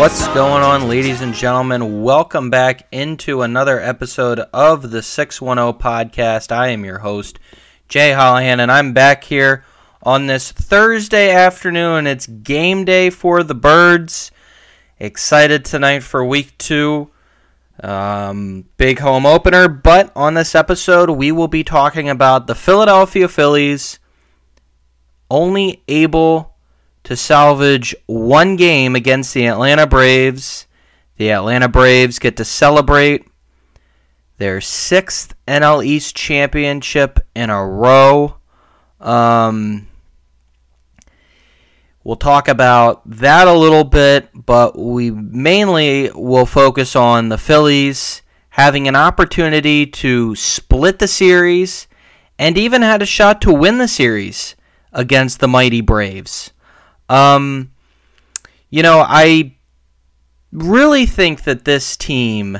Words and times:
What's 0.00 0.26
going 0.28 0.62
on, 0.62 0.88
ladies 0.88 1.20
and 1.20 1.34
gentlemen? 1.34 2.02
Welcome 2.02 2.48
back 2.48 2.88
into 2.90 3.42
another 3.42 3.78
episode 3.78 4.38
of 4.50 4.90
the 4.90 5.02
610 5.02 5.78
podcast. 5.78 6.50
I 6.50 6.68
am 6.68 6.86
your 6.86 7.00
host, 7.00 7.38
Jay 7.86 8.12
Hollihan, 8.12 8.60
and 8.60 8.72
I'm 8.72 8.94
back 8.94 9.24
here 9.24 9.62
on 10.02 10.26
this 10.26 10.52
Thursday 10.52 11.30
afternoon. 11.30 12.06
It's 12.06 12.26
game 12.26 12.86
day 12.86 13.10
for 13.10 13.42
the 13.42 13.54
Birds. 13.54 14.30
Excited 14.98 15.66
tonight 15.66 16.02
for 16.02 16.24
week 16.24 16.56
two. 16.56 17.10
Um, 17.82 18.64
big 18.78 19.00
home 19.00 19.26
opener, 19.26 19.68
but 19.68 20.10
on 20.16 20.32
this 20.32 20.54
episode, 20.54 21.10
we 21.10 21.30
will 21.30 21.46
be 21.46 21.62
talking 21.62 22.08
about 22.08 22.46
the 22.46 22.54
Philadelphia 22.54 23.28
Phillies 23.28 23.98
only 25.30 25.82
able 25.88 26.49
to 27.10 27.16
salvage 27.16 27.92
one 28.06 28.54
game 28.54 28.94
against 28.94 29.34
the 29.34 29.48
Atlanta 29.48 29.84
Braves. 29.84 30.68
The 31.16 31.32
Atlanta 31.32 31.68
Braves 31.68 32.20
get 32.20 32.36
to 32.36 32.44
celebrate 32.44 33.26
their 34.38 34.60
sixth 34.60 35.34
NL 35.48 35.84
East 35.84 36.14
championship 36.14 37.18
in 37.34 37.50
a 37.50 37.66
row. 37.66 38.36
Um, 39.00 39.88
we'll 42.04 42.14
talk 42.14 42.46
about 42.46 43.02
that 43.10 43.48
a 43.48 43.54
little 43.54 43.82
bit, 43.82 44.28
but 44.32 44.78
we 44.78 45.10
mainly 45.10 46.12
will 46.14 46.46
focus 46.46 46.94
on 46.94 47.28
the 47.28 47.38
Phillies 47.38 48.22
having 48.50 48.86
an 48.86 48.94
opportunity 48.94 49.84
to 49.84 50.36
split 50.36 51.00
the 51.00 51.08
series 51.08 51.88
and 52.38 52.56
even 52.56 52.82
had 52.82 53.02
a 53.02 53.06
shot 53.06 53.40
to 53.40 53.52
win 53.52 53.78
the 53.78 53.88
series 53.88 54.54
against 54.92 55.40
the 55.40 55.48
mighty 55.48 55.80
Braves. 55.80 56.52
Um, 57.10 57.72
you 58.70 58.82
know, 58.82 59.04
I 59.06 59.56
really 60.52 61.04
think 61.04 61.44
that 61.44 61.64
this 61.64 61.96
team. 61.96 62.58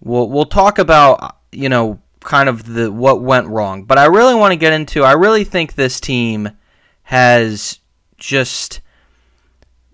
We'll 0.00 0.28
we'll 0.28 0.44
talk 0.44 0.78
about 0.78 1.38
you 1.50 1.68
know 1.68 2.00
kind 2.20 2.48
of 2.48 2.72
the 2.72 2.92
what 2.92 3.20
went 3.22 3.48
wrong, 3.48 3.84
but 3.84 3.98
I 3.98 4.04
really 4.04 4.34
want 4.34 4.52
to 4.52 4.56
get 4.56 4.72
into. 4.72 5.02
I 5.02 5.12
really 5.12 5.44
think 5.44 5.74
this 5.74 5.98
team 5.98 6.50
has 7.04 7.80
just 8.18 8.80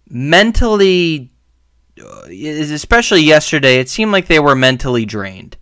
mentally, 0.09 1.33
uh, 1.99 2.27
especially 2.29 3.23
yesterday, 3.23 3.77
it 3.77 3.89
seemed 3.89 4.13
like 4.13 4.27
they 4.27 4.41
were 4.41 4.57
mentally 4.57 5.07
drained. 5.07 5.57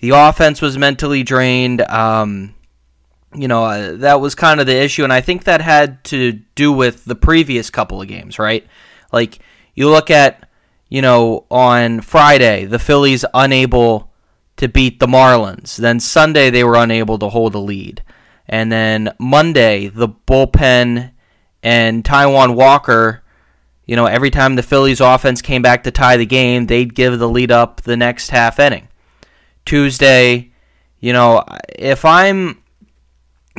The 0.00 0.10
offense 0.10 0.60
was 0.60 0.76
mentally 0.76 1.22
drained. 1.22 1.80
Um, 1.82 2.54
you 3.34 3.48
know, 3.48 3.64
uh, 3.64 3.96
that 3.96 4.20
was 4.20 4.34
kind 4.34 4.60
of 4.60 4.66
the 4.66 4.76
issue, 4.76 5.04
and 5.04 5.12
I 5.12 5.20
think 5.20 5.44
that 5.44 5.60
had 5.60 6.02
to 6.04 6.32
do 6.54 6.72
with 6.72 7.04
the 7.04 7.14
previous 7.14 7.70
couple 7.70 8.00
of 8.00 8.08
games, 8.08 8.38
right? 8.38 8.66
Like, 9.12 9.38
you 9.74 9.90
look 9.90 10.10
at, 10.10 10.48
you 10.88 11.02
know, 11.02 11.44
on 11.50 12.00
Friday, 12.00 12.64
the 12.64 12.78
Phillies 12.78 13.24
unable 13.34 14.10
to 14.56 14.68
beat 14.68 14.98
the 14.98 15.06
Marlins. 15.06 15.76
Then 15.76 16.00
Sunday, 16.00 16.50
they 16.50 16.64
were 16.64 16.76
unable 16.76 17.18
to 17.18 17.28
hold 17.28 17.54
a 17.54 17.58
lead. 17.58 18.02
And 18.48 18.72
then 18.72 19.10
Monday, 19.18 19.88
the 19.88 20.08
bullpen 20.08 21.12
and 21.62 22.04
Taijuan 22.04 22.54
Walker, 22.54 23.22
you 23.86 23.94
know, 23.94 24.06
every 24.06 24.30
time 24.30 24.56
the 24.56 24.62
Phillies 24.62 25.00
offense 25.00 25.42
came 25.42 25.62
back 25.62 25.84
to 25.84 25.90
tie 25.90 26.16
the 26.16 26.26
game, 26.26 26.66
they'd 26.66 26.94
give 26.94 27.18
the 27.18 27.28
lead 27.28 27.50
up 27.50 27.82
the 27.82 27.96
next 27.96 28.30
half 28.30 28.58
inning. 28.58 28.88
Tuesday, 29.64 30.50
you 30.98 31.12
know, 31.12 31.44
if 31.78 32.04
I'm 32.04 32.62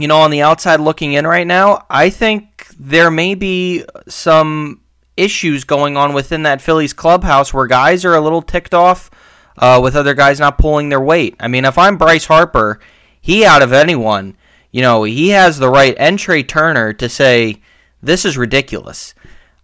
you 0.02 0.08
know, 0.08 0.20
on 0.20 0.32
the 0.32 0.42
outside 0.42 0.80
looking 0.80 1.14
in 1.14 1.28
right 1.28 1.48
now, 1.48 1.86
I 1.90 2.10
think 2.10 2.68
there 2.78 3.12
may 3.12 3.36
be 3.36 3.84
some 4.08 4.82
issues 5.18 5.64
going 5.64 5.98
on 5.98 6.14
within 6.14 6.44
that 6.44 6.62
Phillies 6.62 6.94
clubhouse 6.94 7.54
where 7.54 7.68
guys 7.68 8.06
are 8.06 8.16
a 8.16 8.22
little 8.22 8.42
ticked 8.42 8.74
off 8.74 9.12
uh, 9.58 9.80
with 9.84 9.96
other 9.96 10.14
guys 10.14 10.40
not 10.40 10.58
pulling 10.58 10.90
their 10.90 11.02
weight. 11.02 11.36
I 11.40 11.48
mean, 11.48 11.66
if 11.66 11.78
I'm 11.78 11.98
Bryce 11.98 12.26
Harper, 12.26 12.80
he 13.20 13.46
out 13.46 13.62
of 13.62 13.74
anyone, 13.74 14.38
you 14.72 14.82
know, 14.82 15.04
he 15.04 15.30
has 15.30 15.58
the 15.58 15.70
right 15.70 15.98
Trea 16.18 16.44
Turner 16.44 16.94
to 16.94 17.10
say, 17.10 17.62
this 18.02 18.24
is 18.24 18.38
ridiculous. 18.38 19.14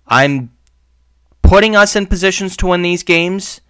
I'm 0.07 0.52
putting 1.41 1.75
us 1.75 1.96
in 1.96 2.07
positions 2.07 2.57
to 2.57 2.67
win 2.67 2.81
these 2.81 3.03
games. 3.03 3.62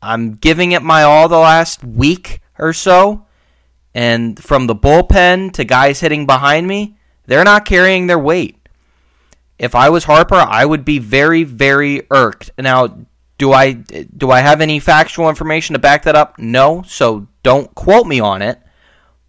I'm 0.00 0.34
giving 0.34 0.72
it 0.72 0.82
my 0.82 1.04
all 1.04 1.28
the 1.28 1.38
last 1.38 1.84
week 1.84 2.40
or 2.58 2.72
so. 2.72 3.26
And 3.94 4.42
from 4.42 4.66
the 4.66 4.74
bullpen 4.74 5.52
to 5.52 5.64
guys 5.64 6.00
hitting 6.00 6.26
behind 6.26 6.66
me, 6.66 6.96
they're 7.26 7.44
not 7.44 7.64
carrying 7.64 8.06
their 8.06 8.18
weight. 8.18 8.56
If 9.58 9.74
I 9.74 9.90
was 9.90 10.04
Harper, 10.04 10.34
I 10.34 10.64
would 10.64 10.84
be 10.84 10.98
very, 10.98 11.44
very 11.44 12.06
irked. 12.10 12.50
Now, 12.58 13.06
do 13.38 13.52
I 13.52 13.72
do 13.72 14.30
I 14.30 14.40
have 14.40 14.60
any 14.60 14.78
factual 14.78 15.28
information 15.28 15.74
to 15.74 15.78
back 15.78 16.04
that 16.04 16.16
up? 16.16 16.38
No, 16.38 16.82
so 16.82 17.26
don't 17.42 17.74
quote 17.74 18.06
me 18.06 18.20
on 18.20 18.42
it. 18.42 18.60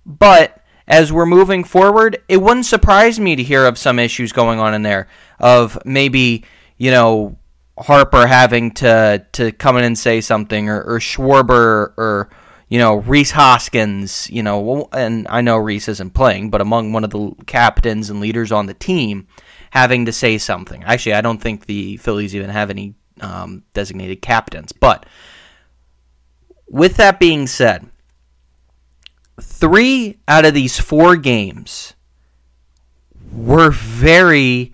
But 0.06 0.63
as 0.88 1.12
we're 1.12 1.25
moving 1.25 1.63
forward, 1.63 2.22
it 2.28 2.38
wouldn't 2.38 2.66
surprise 2.66 3.19
me 3.19 3.35
to 3.35 3.44
hear 3.44 3.66
of 3.66 3.78
some 3.78 4.00
issues 4.00 4.31
going 4.31 4.59
on 4.59 4.73
in 4.73 4.81
there 4.81 5.07
of 5.40 5.78
maybe, 5.85 6.44
you 6.78 6.91
know, 6.91 7.38
Harper 7.78 8.28
having 8.28 8.72
to 8.72 9.25
to 9.34 9.52
come 9.52 9.78
in 9.78 9.84
and 9.84 9.97
say 9.97 10.22
something 10.22 10.69
or, 10.69 10.81
or 10.81 11.00
Schwarber 11.00 11.94
or 11.97 12.29
you 12.73 12.79
know, 12.79 12.95
Rhys 12.95 13.29
Hoskins, 13.29 14.28
you 14.31 14.41
know, 14.41 14.89
and 14.94 15.28
I 15.29 15.41
know 15.41 15.57
Rhys 15.57 15.88
isn't 15.88 16.16
playing, 16.16 16.50
but 16.50 16.59
among 16.59 16.91
one 16.91 17.03
of 17.03 17.11
the 17.11 17.31
captains 17.45 18.09
and 18.09 18.19
leaders 18.19 18.51
on 18.51 18.66
the 18.66 18.73
team 18.73 19.28
having 19.69 20.06
to 20.06 20.11
say 20.11 20.39
something. 20.39 20.84
Actually, 20.84 21.13
I 21.13 21.22
don't 21.22 21.39
think 21.39 21.67
the 21.67 21.97
Phillies 21.97 22.35
even 22.35 22.50
have 22.50 22.72
any 22.72 22.95
um, 23.22 23.61
designated 23.75 24.23
captains. 24.23 24.72
But 24.72 25.06
with 26.67 26.97
that 26.97 27.19
being 27.19 27.45
said, 27.45 27.88
three 29.40 30.17
out 30.28 30.45
of 30.45 30.55
these 30.55 30.79
four 30.79 31.16
games 31.16 31.94
were 33.31 33.69
very, 33.69 34.73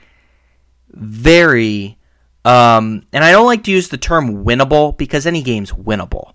very, 0.87 1.97
um, 2.45 3.03
and 3.11 3.25
I 3.25 3.33
don't 3.33 3.45
like 3.45 3.66
to 3.66 3.71
use 3.71 3.89
the 3.89 3.97
term 3.97 4.45
winnable 4.45 4.97
because 4.97 5.27
any 5.27 5.41
game's 5.41 5.73
winnable 5.73 6.31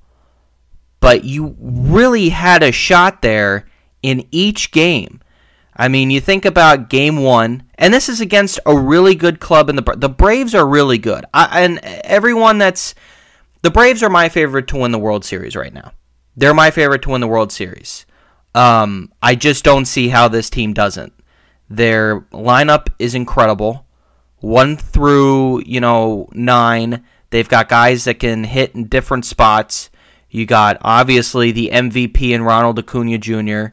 but 1.05 1.23
you 1.23 1.55
really 1.61 2.31
had 2.31 2.63
a 2.63 2.73
shot 2.73 3.21
there 3.21 3.67
in 4.03 4.27
each 4.31 4.71
game. 4.71 5.21
I 5.77 5.89
mean, 5.89 6.11
you 6.11 6.19
think 6.19 6.47
about 6.47 6.89
game 6.89 7.19
one, 7.19 7.65
and 7.75 7.93
this 7.93 8.09
is 8.09 8.23
against 8.23 8.59
a 8.65 8.75
really 8.75 9.15
good 9.15 9.39
club, 9.39 9.69
and 9.69 9.77
the 9.77 9.97
the 9.99 10.09
Braves 10.09 10.55
are 10.55 10.67
really 10.67 10.97
good. 10.97 11.27
I, 11.35 11.61
and 11.61 11.79
everyone 11.85 12.57
that's 12.57 12.95
the 13.61 13.71
Braves 13.71 14.03
are 14.03 14.09
my 14.09 14.31
favorite 14.31 14.67
to 14.69 14.79
win 14.79 14.93
the 14.93 14.99
World 14.99 15.27
Series 15.27 15.55
right 15.55 15.75
now. 15.75 15.93
They're 16.39 16.55
my 16.55 16.71
favorite 16.71 17.03
to 17.03 17.11
win 17.11 17.21
the 17.21 17.29
World 17.29 17.53
Series. 17.53 18.07
Um, 18.55 19.13
I 19.21 19.35
just 19.35 19.63
don't 19.63 19.85
see 19.85 20.09
how 20.09 20.29
this 20.29 20.49
team 20.49 20.73
doesn't. 20.73 21.13
Their 21.69 22.23
lineup 22.33 22.89
is 22.99 23.15
incredible. 23.15 23.87
One 24.39 24.79
through 24.79 25.65
you 25.67 25.81
know 25.81 26.31
nine, 26.33 27.05
they've 27.29 27.47
got 27.47 27.69
guys 27.69 28.05
that 28.05 28.21
can 28.21 28.45
hit 28.45 28.75
in 28.75 28.87
different 28.87 29.27
spots. 29.27 29.91
You 30.35 30.47
got 30.47 30.79
obviously 30.81 31.53
the 31.53 31.71
MVP 31.73 32.31
in 32.33 32.43
Ronald 32.43 32.77
Acuna 32.77 33.19
Jr. 33.19 33.67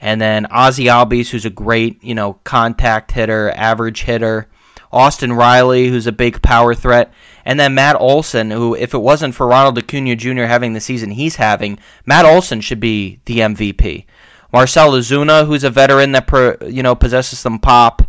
And 0.00 0.20
then 0.20 0.44
Ozzy 0.46 0.86
Albies, 0.86 1.28
who's 1.28 1.44
a 1.44 1.50
great, 1.50 2.02
you 2.02 2.16
know, 2.16 2.32
contact 2.42 3.12
hitter, 3.12 3.52
average 3.54 4.02
hitter. 4.02 4.48
Austin 4.90 5.32
Riley, 5.32 5.86
who's 5.86 6.08
a 6.08 6.12
big 6.12 6.42
power 6.42 6.74
threat. 6.74 7.12
And 7.44 7.60
then 7.60 7.76
Matt 7.76 7.94
Olson, 8.00 8.50
who, 8.50 8.74
if 8.74 8.92
it 8.92 8.98
wasn't 8.98 9.36
for 9.36 9.46
Ronald 9.46 9.78
Acuna 9.78 10.16
Jr. 10.16 10.46
having 10.46 10.72
the 10.72 10.80
season 10.80 11.12
he's 11.12 11.36
having, 11.36 11.78
Matt 12.04 12.24
Olson 12.24 12.60
should 12.60 12.80
be 12.80 13.20
the 13.26 13.38
MVP. 13.38 14.04
Marcel 14.52 14.90
Ozuna, 14.90 15.46
who's 15.46 15.62
a 15.62 15.70
veteran 15.70 16.10
that, 16.10 16.58
you 16.68 16.82
know, 16.82 16.96
possesses 16.96 17.38
some 17.38 17.60
pop. 17.60 18.02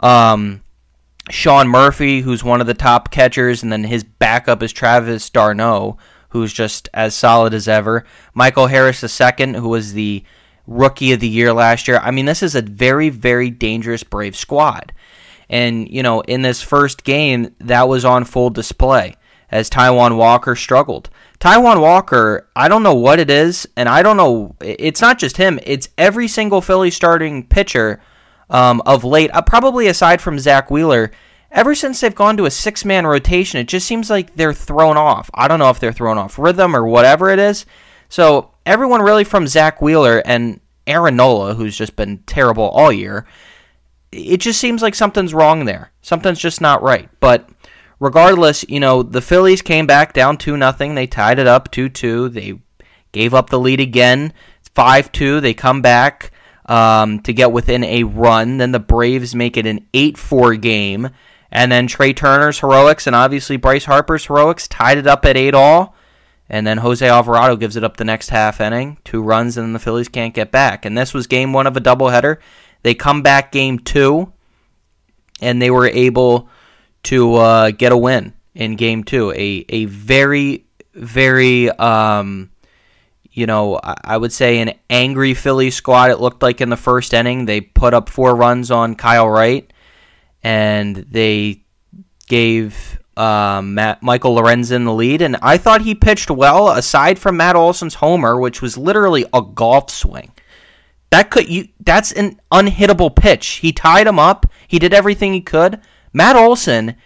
Um, 0.00 0.62
Sean 1.30 1.66
Murphy, 1.66 2.20
who's 2.20 2.44
one 2.44 2.60
of 2.60 2.66
the 2.66 2.74
top 2.74 3.10
catchers. 3.10 3.62
And 3.62 3.72
then 3.72 3.84
his 3.84 4.04
backup 4.04 4.62
is 4.62 4.70
Travis 4.70 5.30
d'Arnaud, 5.30 5.96
who's 6.30 6.52
just 6.52 6.88
as 6.92 7.14
solid 7.14 7.54
as 7.54 7.68
ever. 7.68 8.04
Michael 8.34 8.66
Harris 8.66 9.02
II, 9.02 9.54
who 9.54 9.68
was 9.68 9.92
the 9.92 10.24
rookie 10.66 11.12
of 11.12 11.20
the 11.20 11.28
year 11.28 11.52
last 11.52 11.88
year. 11.88 11.98
I 12.02 12.10
mean, 12.10 12.26
this 12.26 12.42
is 12.42 12.54
a 12.54 12.62
very, 12.62 13.08
very 13.08 13.50
dangerous 13.50 14.04
Brave 14.04 14.36
squad. 14.36 14.92
And, 15.48 15.88
you 15.88 16.02
know, 16.02 16.20
in 16.20 16.42
this 16.42 16.60
first 16.62 17.04
game, 17.04 17.54
that 17.60 17.88
was 17.88 18.04
on 18.04 18.24
full 18.24 18.50
display 18.50 19.16
as 19.50 19.70
Taijuan 19.70 20.16
Walker 20.16 20.54
struggled. 20.54 21.08
Taijuan 21.40 21.80
Walker, 21.80 22.48
I 22.54 22.68
don't 22.68 22.82
know 22.82 22.94
what 22.94 23.18
it 23.18 23.30
is, 23.30 23.66
and 23.76 23.88
I 23.88 24.02
don't 24.02 24.16
know. 24.16 24.56
It's 24.60 25.00
not 25.00 25.18
just 25.18 25.36
him, 25.36 25.58
it's 25.62 25.88
every 25.96 26.28
single 26.28 26.60
Philly 26.60 26.90
starting 26.90 27.46
pitcher 27.46 28.02
um, 28.50 28.82
of 28.84 29.04
late, 29.04 29.30
uh, 29.32 29.42
probably 29.42 29.86
aside 29.86 30.20
from 30.20 30.38
Zack 30.38 30.70
Wheeler 30.70 31.12
ever 31.50 31.74
since 31.74 32.00
they've 32.00 32.14
gone 32.14 32.36
to 32.36 32.46
a 32.46 32.50
six 32.50 32.84
man 32.84 33.06
rotation, 33.06 33.60
it 33.60 33.68
just 33.68 33.86
seems 33.86 34.10
like 34.10 34.34
they're 34.34 34.52
thrown 34.52 34.96
off. 34.96 35.30
I 35.34 35.48
don't 35.48 35.58
know 35.58 35.70
if 35.70 35.80
they're 35.80 35.92
thrown 35.92 36.18
off 36.18 36.38
rhythm 36.38 36.74
or 36.74 36.86
whatever 36.86 37.30
it 37.30 37.38
is. 37.38 37.66
So 38.08 38.52
everyone 38.64 39.02
really 39.02 39.24
from 39.24 39.46
Zack 39.46 39.82
Wheeler 39.82 40.22
and 40.24 40.60
Aaron 40.86 41.16
Nola, 41.16 41.54
who's 41.54 41.76
just 41.76 41.96
been 41.96 42.18
terrible 42.26 42.68
all 42.68 42.92
year, 42.92 43.26
it 44.10 44.38
just 44.38 44.60
seems 44.60 44.82
like 44.82 44.94
something's 44.94 45.34
wrong 45.34 45.64
there. 45.64 45.92
Something's 46.00 46.38
just 46.38 46.60
not 46.60 46.82
right. 46.82 47.08
But 47.20 47.48
regardless, 48.00 48.64
you 48.68 48.80
know, 48.80 49.02
the 49.02 49.20
Phillies 49.20 49.62
came 49.62 49.86
back 49.86 50.12
down 50.12 50.38
2 50.38 50.56
nothing. 50.56 50.94
They 50.94 51.06
tied 51.06 51.38
it 51.38 51.46
up 51.46 51.70
2 51.70 51.88
2. 51.88 52.30
They 52.30 52.60
gave 53.12 53.34
up 53.34 53.50
the 53.50 53.58
lead 53.58 53.80
again 53.80 54.32
5 54.74 55.12
2. 55.12 55.40
They 55.40 55.54
come 55.54 55.82
back 55.82 56.30
um, 56.66 57.20
to 57.20 57.32
get 57.32 57.52
within 57.52 57.84
a 57.84 58.04
run. 58.04 58.58
Then 58.58 58.72
the 58.72 58.78
Braves 58.78 59.34
make 59.34 59.56
it 59.56 59.66
an 59.66 59.86
8 59.92 60.16
4 60.16 60.54
game. 60.56 61.10
And 61.50 61.72
then 61.72 61.86
Trea 61.86 62.12
Turner's 62.12 62.60
heroics 62.60 63.06
and 63.06 63.16
obviously 63.16 63.56
Bryce 63.56 63.86
Harper's 63.86 64.26
heroics 64.26 64.68
tied 64.68 64.98
it 64.98 65.06
up 65.06 65.24
at 65.24 65.36
8 65.36 65.54
all. 65.54 65.94
And 66.50 66.66
then 66.66 66.78
Jose 66.78 67.06
Alvarado 67.06 67.56
gives 67.56 67.76
it 67.76 67.84
up 67.84 67.96
the 67.96 68.04
next 68.04 68.30
half 68.30 68.60
inning, 68.60 68.98
two 69.04 69.22
runs, 69.22 69.56
and 69.56 69.66
then 69.66 69.72
the 69.74 69.78
Phillies 69.78 70.08
can't 70.08 70.34
get 70.34 70.50
back. 70.50 70.84
And 70.84 70.96
this 70.96 71.12
was 71.12 71.26
game 71.26 71.52
one 71.52 71.66
of 71.66 71.76
a 71.76 71.80
doubleheader. 71.80 72.38
They 72.82 72.94
come 72.94 73.22
back 73.22 73.52
game 73.52 73.78
two, 73.78 74.32
and 75.42 75.60
they 75.60 75.70
were 75.70 75.86
able 75.86 76.48
to 77.04 77.34
uh, 77.34 77.70
get 77.70 77.92
a 77.92 77.96
win 77.96 78.32
in 78.54 78.76
game 78.76 79.04
two. 79.04 79.30
A 79.32 79.64
a 79.68 79.84
very 79.86 80.66
very 80.94 81.70
um, 81.70 82.50
you 83.30 83.46
know 83.46 83.78
I 83.82 84.16
would 84.16 84.32
say 84.32 84.60
an 84.60 84.74
angry 84.88 85.34
Philly 85.34 85.70
squad. 85.70 86.10
It 86.10 86.20
looked 86.20 86.42
like 86.42 86.60
in 86.60 86.70
the 86.70 86.76
first 86.76 87.12
inning 87.12 87.44
they 87.44 87.60
put 87.60 87.94
up 87.94 88.08
four 88.08 88.34
runs 88.34 88.70
on 88.70 88.94
Kyle 88.94 89.28
Wright, 89.28 89.70
and 90.42 90.96
they 90.96 91.62
gave 92.26 92.98
um, 93.16 93.74
Matt, 93.74 94.02
Michael 94.02 94.36
Lorenzen 94.36 94.84
the 94.84 94.92
lead, 94.92 95.22
and 95.22 95.36
I 95.42 95.58
thought 95.58 95.82
he 95.82 95.94
pitched 95.94 96.30
well. 96.30 96.68
Aside 96.68 97.18
from 97.18 97.36
Matt 97.36 97.56
Olson's 97.56 97.94
homer, 97.94 98.38
which 98.38 98.62
was 98.62 98.78
literally 98.78 99.24
a 99.32 99.42
golf 99.42 99.90
swing, 99.90 100.32
that 101.10 101.30
could 101.30 101.48
you 101.48 101.68
that's 101.80 102.12
an 102.12 102.40
unhittable 102.52 103.14
pitch. 103.14 103.46
He 103.46 103.72
tied 103.72 104.06
him 104.06 104.18
up. 104.18 104.46
He 104.68 104.78
did 104.78 104.94
everything 104.94 105.32
he 105.32 105.40
could. 105.40 105.80
Matt 106.12 106.36
Olson 106.36 106.96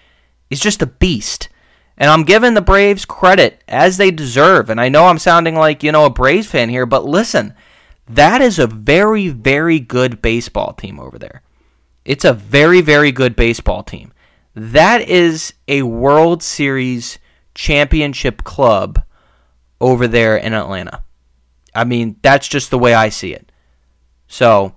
is 0.51 0.61
just 0.61 0.83
a 0.83 0.87
beast. 0.87 1.49
And 1.97 2.11
I'm 2.11 2.25
giving 2.25 2.55
the 2.55 2.61
Braves 2.61 3.05
credit 3.05 3.63
as 3.69 3.97
they 3.97 4.11
deserve. 4.11 4.71
And 4.71 4.81
I 4.81 4.89
know 4.89 5.07
I'm 5.07 5.19
sounding 5.19 5.55
like, 5.55 5.83
you 5.83 5.93
know, 5.93 6.05
a 6.05 6.11
Braves 6.11 6.47
fan 6.47 6.69
here, 6.69 6.87
but 6.87 7.05
listen, 7.05 7.55
that 8.09 8.41
is 8.41 8.59
a 8.59 8.67
very, 8.67 9.29
very 9.29 9.79
good 9.79 10.21
baseball 10.21 10.73
team 10.73 10.99
over 10.99 11.19
there. 11.19 11.43
It's 12.05 12.25
a 12.25 12.33
very, 12.33 12.81
very 12.81 13.13
good 13.13 13.37
baseball 13.37 13.83
team. 13.83 14.13
That 14.55 15.09
is 15.09 15.55
a 15.69 15.83
World 15.83 16.43
Series 16.43 17.19
championship 17.55 18.45
club 18.45 19.03
over 19.81 20.07
there 20.07 20.37
in 20.37 20.53
Atlanta. 20.53 21.05
I 21.75 21.85
mean, 21.85 22.17
that's 22.23 22.49
just 22.49 22.71
the 22.71 22.79
way 22.79 22.93
I 22.95 23.09
see 23.09 23.33
it. 23.33 23.51
So, 24.27 24.75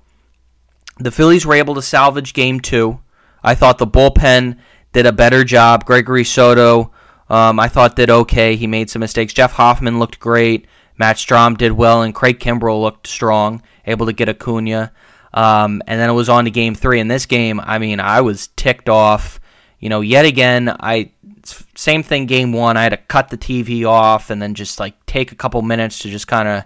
the 0.98 1.12
Phillies 1.12 1.46
were 1.46 1.56
able 1.56 1.76
to 1.76 1.82
salvage 1.82 2.34
game 2.34 2.60
two. 2.60 3.00
I 3.44 3.56
thought 3.56 3.78
the 3.78 3.88
bullpen 3.88 4.58
did 4.94 5.06
a 5.06 5.12
better 5.12 5.44
job. 5.44 5.86
Gregory 5.86 6.24
Soto, 6.24 6.92
um, 7.30 7.60
I 7.60 7.68
thought 7.68 7.96
did 7.96 8.10
okay. 8.10 8.56
He 8.56 8.68
made 8.68 8.90
some 8.90 9.02
mistakes. 9.02 9.34
Jeff 9.34 9.54
Hoffman 9.54 10.00
looked 10.00 10.20
great. 10.20 10.68
Matt 10.98 11.18
Strahm 11.18 11.58
did 11.58 11.74
well, 11.74 12.02
and 12.02 12.16
Craig 12.16 12.40
Kimbrel 12.40 12.82
looked 12.82 13.08
strong, 13.08 13.62
able 13.86 14.06
to 14.06 14.14
get 14.14 14.30
Acuna. 14.30 14.94
Um, 15.36 15.84
and 15.86 16.00
then 16.00 16.10
it 16.10 16.14
was 16.14 16.30
on 16.30 16.46
to 16.46 16.52
game 16.52 16.74
three. 16.74 17.00
In 17.00 17.08
this 17.08 17.28
game, 17.28 17.60
I 17.60 17.78
mean, 17.78 18.00
I 18.00 18.22
was 18.22 18.48
ticked 18.56 18.90
off. 18.90 19.40
You 19.80 19.90
know, 19.90 20.02
yet 20.02 20.26
again, 20.26 20.76
I 20.80 21.12
same 21.76 22.02
thing. 22.02 22.26
Game 22.26 22.54
one, 22.54 22.78
I 22.78 22.84
had 22.84 22.90
to 22.90 22.98
cut 22.98 23.30
the 23.30 23.38
TV 23.38 23.86
off 23.86 24.30
and 24.30 24.42
then 24.42 24.56
just 24.56 24.80
like 24.80 25.06
take 25.06 25.32
a 25.32 25.36
couple 25.36 25.62
minutes 25.62 26.00
to 26.00 26.10
just 26.10 26.28
kind 26.28 26.48
of 26.48 26.64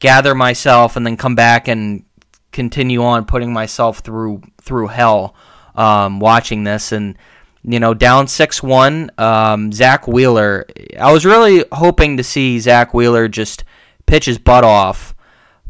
gather 0.00 0.34
myself, 0.34 0.96
and 0.96 1.06
then 1.06 1.16
come 1.16 1.34
back 1.34 1.68
and 1.68 2.04
continue 2.52 3.02
on 3.02 3.24
putting 3.24 3.52
myself 3.52 4.00
through 4.00 4.42
through 4.60 4.88
hell 4.88 5.34
um, 5.76 6.20
watching 6.20 6.64
this 6.64 6.92
and 6.92 7.16
you 7.68 7.80
know, 7.80 7.94
down 7.94 8.28
6 8.28 8.62
1. 8.62 9.10
Um, 9.18 9.72
Zack 9.72 10.06
Wheeler. 10.06 10.66
I 10.98 11.12
was 11.12 11.26
really 11.26 11.64
hoping 11.72 12.16
to 12.16 12.22
see 12.22 12.60
Zack 12.60 12.94
Wheeler 12.94 13.26
just 13.28 13.64
pitch 14.06 14.26
his 14.26 14.38
butt 14.38 14.62
off. 14.62 15.15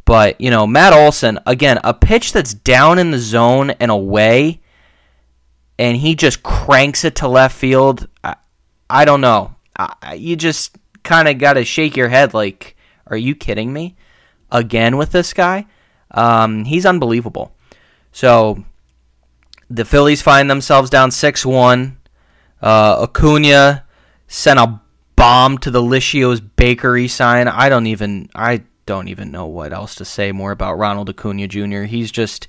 But, 0.06 0.40
you 0.40 0.50
know, 0.50 0.66
Matt 0.66 0.92
Olson, 0.92 1.40
again, 1.46 1.80
a 1.84 1.92
pitch 1.92 2.32
that's 2.32 2.54
down 2.54 2.98
in 2.98 3.10
the 3.10 3.18
zone 3.18 3.70
and 3.72 3.90
away, 3.90 4.62
and 5.78 5.96
he 5.96 6.14
just 6.14 6.44
cranks 6.44 7.04
it 7.04 7.16
to 7.16 7.28
left 7.28 7.54
field. 7.54 8.08
I, 8.24 8.36
I 8.88 9.04
don't 9.04 9.20
know. 9.20 9.56
I, 9.76 10.14
you 10.14 10.36
just 10.36 10.78
kind 11.02 11.28
of 11.28 11.38
got 11.38 11.54
to 11.54 11.64
shake 11.64 11.96
your 11.96 12.08
head 12.08 12.32
like, 12.32 12.76
are 13.08 13.16
you 13.16 13.34
kidding 13.34 13.72
me? 13.72 13.96
Again 14.50 14.96
with 14.96 15.10
this 15.10 15.34
guy? 15.34 15.66
Um, 16.12 16.64
he's 16.64 16.86
unbelievable. 16.86 17.52
So, 18.12 18.64
the 19.68 19.84
Phillies 19.84 20.22
find 20.22 20.48
themselves 20.48 20.88
down 20.88 21.10
6 21.10 21.44
1. 21.44 21.98
Uh, 22.62 23.02
Acuna 23.02 23.84
sent 24.28 24.60
a 24.60 24.80
bomb 25.16 25.58
to 25.58 25.70
the 25.70 25.82
Liscio's 25.82 26.40
bakery 26.40 27.08
sign. 27.08 27.48
I 27.48 27.68
don't 27.68 27.88
even 27.88 28.30
I 28.34 28.62
don't 28.86 29.08
even 29.08 29.30
know 29.30 29.46
what 29.46 29.72
else 29.72 29.94
to 29.96 30.04
say 30.04 30.32
more 30.32 30.52
about 30.52 30.78
Ronald 30.78 31.10
Acuna 31.10 31.48
Jr. 31.48 31.82
He's 31.82 32.10
just 32.10 32.48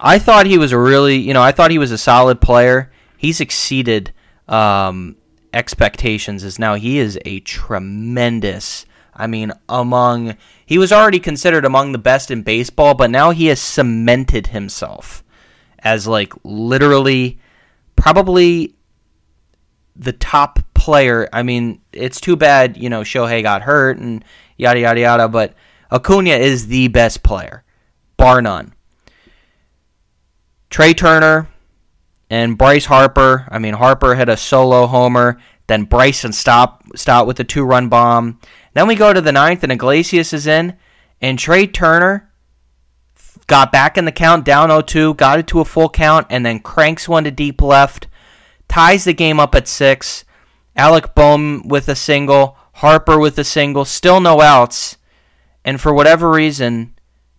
I 0.00 0.18
thought 0.18 0.46
he 0.46 0.58
was 0.58 0.72
a 0.72 0.78
really 0.78 1.16
you 1.16 1.34
know 1.34 1.42
I 1.42 1.52
thought 1.52 1.70
he 1.70 1.78
was 1.78 1.92
a 1.92 1.98
solid 1.98 2.40
player. 2.40 2.90
He's 3.16 3.40
exceeded 3.40 4.12
um, 4.48 5.16
expectations 5.54 6.42
Is 6.42 6.58
now 6.58 6.74
he 6.74 6.98
is 6.98 7.18
a 7.24 7.40
tremendous. 7.40 8.86
I 9.14 9.26
mean, 9.26 9.52
among 9.68 10.36
he 10.64 10.78
was 10.78 10.90
already 10.90 11.20
considered 11.20 11.64
among 11.64 11.92
the 11.92 11.98
best 11.98 12.30
in 12.30 12.42
baseball, 12.42 12.94
but 12.94 13.10
now 13.10 13.30
he 13.30 13.46
has 13.46 13.60
cemented 13.60 14.48
himself 14.48 15.22
as 15.80 16.06
like 16.06 16.32
literally 16.44 17.38
probably 17.94 18.74
the 19.96 20.12
top 20.12 20.58
player. 20.74 21.28
I 21.32 21.42
mean, 21.42 21.80
it's 21.92 22.20
too 22.20 22.36
bad, 22.36 22.76
you 22.76 22.88
know, 22.88 23.02
Shohei 23.02 23.42
got 23.42 23.62
hurt 23.62 23.98
and 23.98 24.24
yada 24.56 24.80
yada 24.80 25.00
yada, 25.00 25.28
but 25.28 25.54
Acuna 25.90 26.32
is 26.32 26.66
the 26.66 26.88
best 26.88 27.22
player, 27.22 27.64
bar 28.16 28.40
none. 28.42 28.74
Trea 30.70 30.94
Turner 30.94 31.48
and 32.30 32.56
Bryce 32.56 32.86
Harper. 32.86 33.46
I 33.50 33.58
mean, 33.58 33.74
Harper 33.74 34.14
hit 34.14 34.30
a 34.30 34.36
solo 34.38 34.86
homer. 34.86 35.38
Then 35.66 35.84
Bryson 35.84 36.32
Stott 36.32 36.82
stop 36.96 37.26
with 37.26 37.38
a 37.40 37.44
two 37.44 37.62
run 37.62 37.88
bomb. 37.88 38.40
Then 38.74 38.86
we 38.88 38.94
go 38.94 39.12
to 39.12 39.20
the 39.20 39.32
ninth, 39.32 39.62
and 39.62 39.70
Iglesias 39.70 40.32
is 40.32 40.46
in, 40.46 40.76
and 41.20 41.38
Trea 41.38 41.66
Turner 41.66 42.30
got 43.46 43.70
back 43.70 43.98
in 43.98 44.06
the 44.06 44.12
count 44.12 44.46
down 44.46 44.70
0-2, 44.70 45.16
got 45.16 45.38
it 45.38 45.46
to 45.48 45.60
a 45.60 45.64
full 45.64 45.90
count, 45.90 46.26
and 46.30 46.44
then 46.44 46.58
cranks 46.58 47.08
one 47.08 47.24
to 47.24 47.30
deep 47.30 47.60
left, 47.60 48.06
ties 48.72 49.04
the 49.04 49.12
game 49.12 49.38
up 49.38 49.54
at 49.54 49.68
six. 49.68 50.24
Alec 50.74 51.14
Bohm 51.14 51.68
with 51.68 51.90
a 51.90 51.94
single, 51.94 52.56
Harper 52.76 53.18
with 53.18 53.38
a 53.38 53.44
single, 53.44 53.84
still 53.84 54.18
no 54.18 54.40
outs, 54.40 54.96
and 55.62 55.78
for 55.78 55.92
whatever 55.92 56.30
reason, 56.30 56.94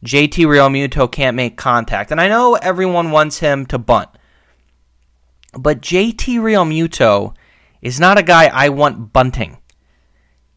JT 0.05 0.45
Realmuto 0.45 1.11
can't 1.11 1.35
make 1.35 1.57
contact. 1.57 2.11
And 2.11 2.21
I 2.21 2.27
know 2.27 2.53
everyone 2.53 3.09
wants 3.09 3.39
him 3.39 3.65
to 3.67 3.79
bunt, 3.79 4.09
but 5.57 5.81
JT 5.81 6.37
Realmuto 6.37 7.33
is 7.81 7.99
not 7.99 8.19
a 8.19 8.23
guy 8.23 8.45
I 8.45 8.69
want 8.69 9.11
bunting. 9.11 9.57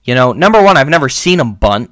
You 0.05 0.15
know, 0.15 0.35
number 0.35 0.63
one, 0.63 0.77
I've 0.77 0.91
never 0.91 1.09
seen 1.09 1.41
him 1.41 1.55
bunt. 1.55 1.91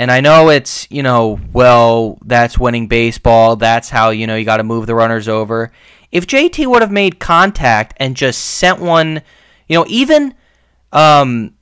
And 0.00 0.12
I 0.12 0.20
know 0.20 0.50
it's, 0.50 0.86
you 0.92 1.02
know, 1.02 1.40
well, 1.52 2.18
that's 2.24 2.56
winning 2.56 2.86
baseball. 2.86 3.56
That's 3.56 3.90
how, 3.90 4.10
you 4.10 4.28
know, 4.28 4.36
you 4.36 4.44
got 4.44 4.58
to 4.58 4.62
move 4.62 4.86
the 4.86 4.94
runners 4.94 5.26
over. 5.26 5.72
If 6.10 6.26
JT 6.26 6.66
would 6.66 6.82
have 6.82 6.90
made 6.90 7.18
contact 7.18 7.94
and 7.98 8.16
just 8.16 8.42
sent 8.42 8.80
one, 8.80 9.22
you 9.68 9.78
know, 9.78 9.84
even, 9.88 10.34
um, 10.92 11.54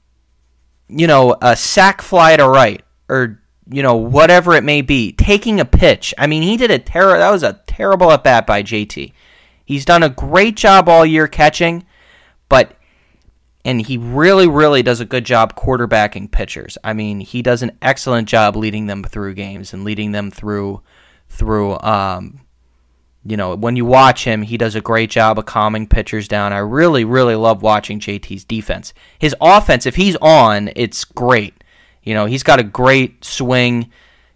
you 0.88 1.06
know, 1.06 1.36
a 1.42 1.56
sac 1.56 2.00
fly 2.02 2.36
to 2.36 2.48
right 2.48 2.82
or, 3.08 3.42
you 3.68 3.82
know, 3.82 3.96
whatever 3.96 4.54
it 4.54 4.62
may 4.62 4.82
be, 4.82 5.12
taking 5.12 5.58
a 5.58 5.64
pitch. 5.64 6.14
I 6.16 6.26
mean, 6.26 6.42
he 6.42 6.56
did 6.56 6.70
a 6.70 6.78
terror. 6.78 7.18
That 7.18 7.30
was 7.30 7.42
a 7.42 7.60
terrible 7.66 8.12
at 8.12 8.22
bat 8.22 8.46
by 8.46 8.62
JT. 8.62 9.12
He's 9.64 9.84
done 9.84 10.04
a 10.04 10.08
great 10.08 10.56
job 10.56 10.88
all 10.88 11.04
year 11.04 11.26
catching, 11.26 11.84
but 12.48 12.76
and 13.64 13.84
he 13.84 13.98
really, 13.98 14.46
really 14.46 14.84
does 14.84 15.00
a 15.00 15.04
good 15.04 15.24
job 15.24 15.56
quarterbacking 15.56 16.30
pitchers. 16.30 16.78
I 16.84 16.92
mean, 16.92 17.18
he 17.18 17.42
does 17.42 17.62
an 17.62 17.76
excellent 17.82 18.28
job 18.28 18.54
leading 18.54 18.86
them 18.86 19.02
through 19.02 19.34
games 19.34 19.74
and 19.74 19.82
leading 19.82 20.12
them 20.12 20.30
through 20.30 20.82
through 21.28 21.76
um, 21.80 22.45
you 23.28 23.36
know, 23.36 23.54
when 23.54 23.76
you 23.76 23.84
watch 23.84 24.24
him, 24.24 24.42
he 24.42 24.56
does 24.56 24.74
a 24.74 24.80
great 24.80 25.10
job 25.10 25.38
of 25.38 25.46
calming 25.46 25.86
pitchers 25.86 26.28
down. 26.28 26.52
I 26.52 26.58
really, 26.58 27.04
really 27.04 27.34
love 27.34 27.62
watching 27.62 27.98
JT's 27.98 28.44
defense. 28.44 28.94
His 29.18 29.34
offense, 29.40 29.86
if 29.86 29.96
he's 29.96 30.16
on, 30.16 30.70
it's 30.76 31.04
great. 31.04 31.54
You 32.02 32.14
know, 32.14 32.26
he's 32.26 32.42
got 32.42 32.60
a 32.60 32.64
great 32.64 33.24
swing. 33.24 33.90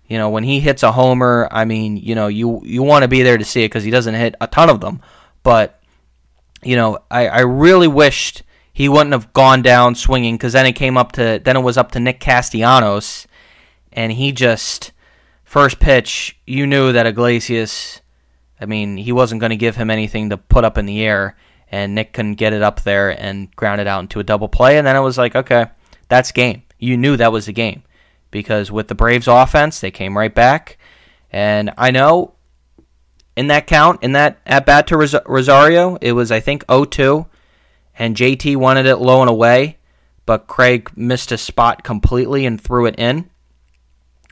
You 0.08 0.18
know, 0.18 0.28
when 0.28 0.42
he 0.42 0.58
hits 0.58 0.82
a 0.82 0.90
homer, 0.90 1.48
I 1.52 1.64
mean, 1.64 1.96
you 1.96 2.16
know, 2.16 2.26
you 2.26 2.62
you 2.64 2.82
want 2.82 3.02
to 3.02 3.08
be 3.08 3.22
there 3.22 3.38
to 3.38 3.44
see 3.44 3.62
it 3.62 3.66
because 3.66 3.84
he 3.84 3.92
doesn't 3.92 4.14
hit 4.14 4.34
a 4.40 4.48
ton 4.48 4.68
of 4.68 4.80
them. 4.80 5.00
But 5.44 5.80
you 6.62 6.76
know, 6.76 6.98
I, 7.10 7.28
I 7.28 7.40
really 7.40 7.88
wished 7.88 8.42
he 8.72 8.88
wouldn't 8.88 9.12
have 9.12 9.32
gone 9.32 9.62
down 9.62 9.94
swinging 9.94 10.36
because 10.36 10.52
then 10.52 10.66
it 10.66 10.72
came 10.72 10.96
up 10.96 11.12
to 11.12 11.40
then 11.44 11.56
it 11.56 11.60
was 11.60 11.78
up 11.78 11.92
to 11.92 12.00
Nick 12.00 12.18
Castellanos, 12.18 13.26
and 13.92 14.10
he 14.12 14.32
just 14.32 14.90
first 15.44 15.78
pitch 15.78 16.38
you 16.46 16.66
knew 16.66 16.92
that 16.92 17.06
Iglesias, 17.06 17.99
I 18.60 18.66
mean 18.66 18.96
he 18.96 19.12
wasn't 19.12 19.40
going 19.40 19.50
to 19.50 19.56
give 19.56 19.76
him 19.76 19.90
anything 19.90 20.30
to 20.30 20.36
put 20.36 20.64
up 20.64 20.78
in 20.78 20.86
the 20.86 21.02
air, 21.02 21.36
and 21.70 21.94
Nick 21.94 22.12
couldn't 22.12 22.34
get 22.34 22.52
it 22.52 22.62
up 22.62 22.82
there 22.82 23.10
and 23.10 23.54
ground 23.56 23.80
it 23.80 23.86
out 23.86 24.00
into 24.00 24.20
a 24.20 24.24
double 24.24 24.48
play. 24.48 24.78
And 24.78 24.86
then 24.86 24.96
it 24.96 25.00
was 25.00 25.18
like, 25.18 25.34
okay, 25.34 25.66
that's 26.08 26.32
game. 26.32 26.62
You 26.78 26.96
knew 26.96 27.16
that 27.16 27.32
was 27.32 27.46
the 27.46 27.52
game 27.52 27.82
because 28.30 28.70
with 28.70 28.88
the 28.88 28.94
Braves 28.94 29.28
offense, 29.28 29.80
they 29.80 29.90
came 29.90 30.16
right 30.16 30.34
back. 30.34 30.78
And 31.32 31.72
I 31.78 31.90
know 31.90 32.34
in 33.36 33.46
that 33.48 33.66
count, 33.66 34.02
in 34.02 34.12
that 34.12 34.40
at 34.46 34.66
bat 34.66 34.86
to 34.88 34.96
Rosario, 35.26 35.96
it 36.00 36.12
was, 36.12 36.30
I 36.32 36.40
think, 36.40 36.64
0 36.70 36.84
2, 36.84 37.26
and 37.98 38.16
JT 38.16 38.56
wanted 38.56 38.86
it 38.86 38.96
low 38.96 39.20
and 39.20 39.30
away, 39.30 39.78
but 40.26 40.46
Craig 40.46 40.90
missed 40.96 41.32
a 41.32 41.38
spot 41.38 41.84
completely 41.84 42.44
and 42.46 42.60
threw 42.60 42.86
it 42.86 42.96
in. 42.98 43.30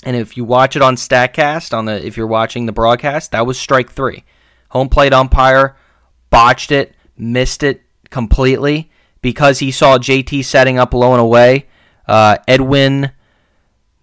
And 0.04 0.16
if 0.16 0.36
you 0.36 0.44
watch 0.44 0.76
it 0.76 0.82
on 0.82 0.96
Statcast, 0.96 1.76
on 1.76 1.86
the 1.86 2.04
if 2.04 2.16
you're 2.16 2.26
watching 2.26 2.66
the 2.66 2.72
broadcast, 2.72 3.32
that 3.32 3.46
was 3.46 3.58
strike 3.58 3.90
three. 3.90 4.24
Home 4.70 4.88
plate 4.88 5.12
umpire 5.12 5.76
botched 6.30 6.70
it, 6.70 6.94
missed 7.16 7.62
it 7.62 7.82
completely 8.10 8.90
because 9.22 9.58
he 9.58 9.70
saw 9.70 9.98
JT 9.98 10.44
setting 10.44 10.78
up 10.78 10.94
low 10.94 11.12
and 11.12 11.20
away. 11.20 11.66
Uh, 12.06 12.36
Edwin 12.46 13.10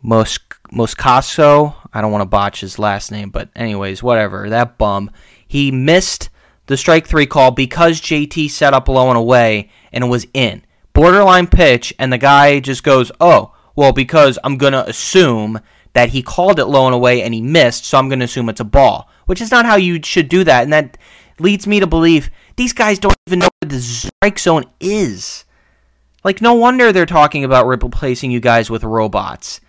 Mos- 0.01 0.39
Moscoso, 0.71 1.75
I 1.93 2.01
don't 2.01 2.11
want 2.11 2.23
to 2.23 2.25
botch 2.25 2.61
his 2.61 2.77
last 2.77 3.11
name, 3.11 3.29
but 3.29 3.49
anyways, 3.55 4.03
whatever. 4.03 4.49
That 4.49 4.77
bum, 4.77 5.11
he 5.47 5.71
missed 5.71 6.29
the 6.65 6.77
strike 6.77 7.07
three 7.07 7.25
call 7.25 7.51
because 7.51 8.01
JT 8.01 8.49
set 8.49 8.73
up 8.73 8.89
low 8.89 9.07
and 9.09 9.17
away 9.17 9.69
and 9.93 10.03
it 10.03 10.07
was 10.07 10.27
in 10.33 10.65
borderline 10.95 11.45
pitch, 11.45 11.93
and 11.99 12.11
the 12.11 12.17
guy 12.17 12.59
just 12.59 12.83
goes, 12.83 13.11
"Oh, 13.21 13.53
well, 13.75 13.91
because 13.91 14.39
I'm 14.43 14.57
gonna 14.57 14.85
assume." 14.87 15.59
That 15.95 16.09
he 16.09 16.21
called 16.21 16.59
it 16.59 16.65
low 16.65 16.85
and 16.85 16.93
away 16.93 17.23
and 17.23 17.33
he 17.33 17.41
missed, 17.41 17.85
so 17.85 17.97
I'm 17.97 18.09
going 18.09 18.19
to 18.19 18.25
assume 18.25 18.49
it's 18.49 18.59
a 18.59 18.65
ball, 18.65 19.09
which 19.25 19.41
is 19.41 19.49
not 19.49 19.65
how 19.65 19.77
you 19.77 19.99
should 20.03 20.29
do 20.29 20.43
that. 20.43 20.63
And 20.63 20.71
that 20.73 20.97
leads 21.39 21.65
me 21.65 21.79
to 21.79 21.87
believe 21.87 22.29
these 22.55 22.73
guys 22.73 22.99
don't 22.99 23.15
even 23.25 23.39
know 23.39 23.49
what 23.59 23.69
the 23.69 23.79
strike 23.79 24.37
zone 24.37 24.65
is. 24.79 25.45
Like, 26.23 26.41
no 26.41 26.53
wonder 26.53 26.91
they're 26.91 27.07
talking 27.07 27.43
about 27.43 27.65
replacing 27.65 28.29
you 28.29 28.39
guys 28.39 28.69
with 28.69 28.83
robots. 28.83 29.59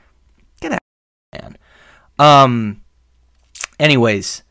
Get 0.60 0.72
out, 0.72 0.78
man. 1.32 1.56
Um. 2.18 2.82
Anyways, 3.80 4.42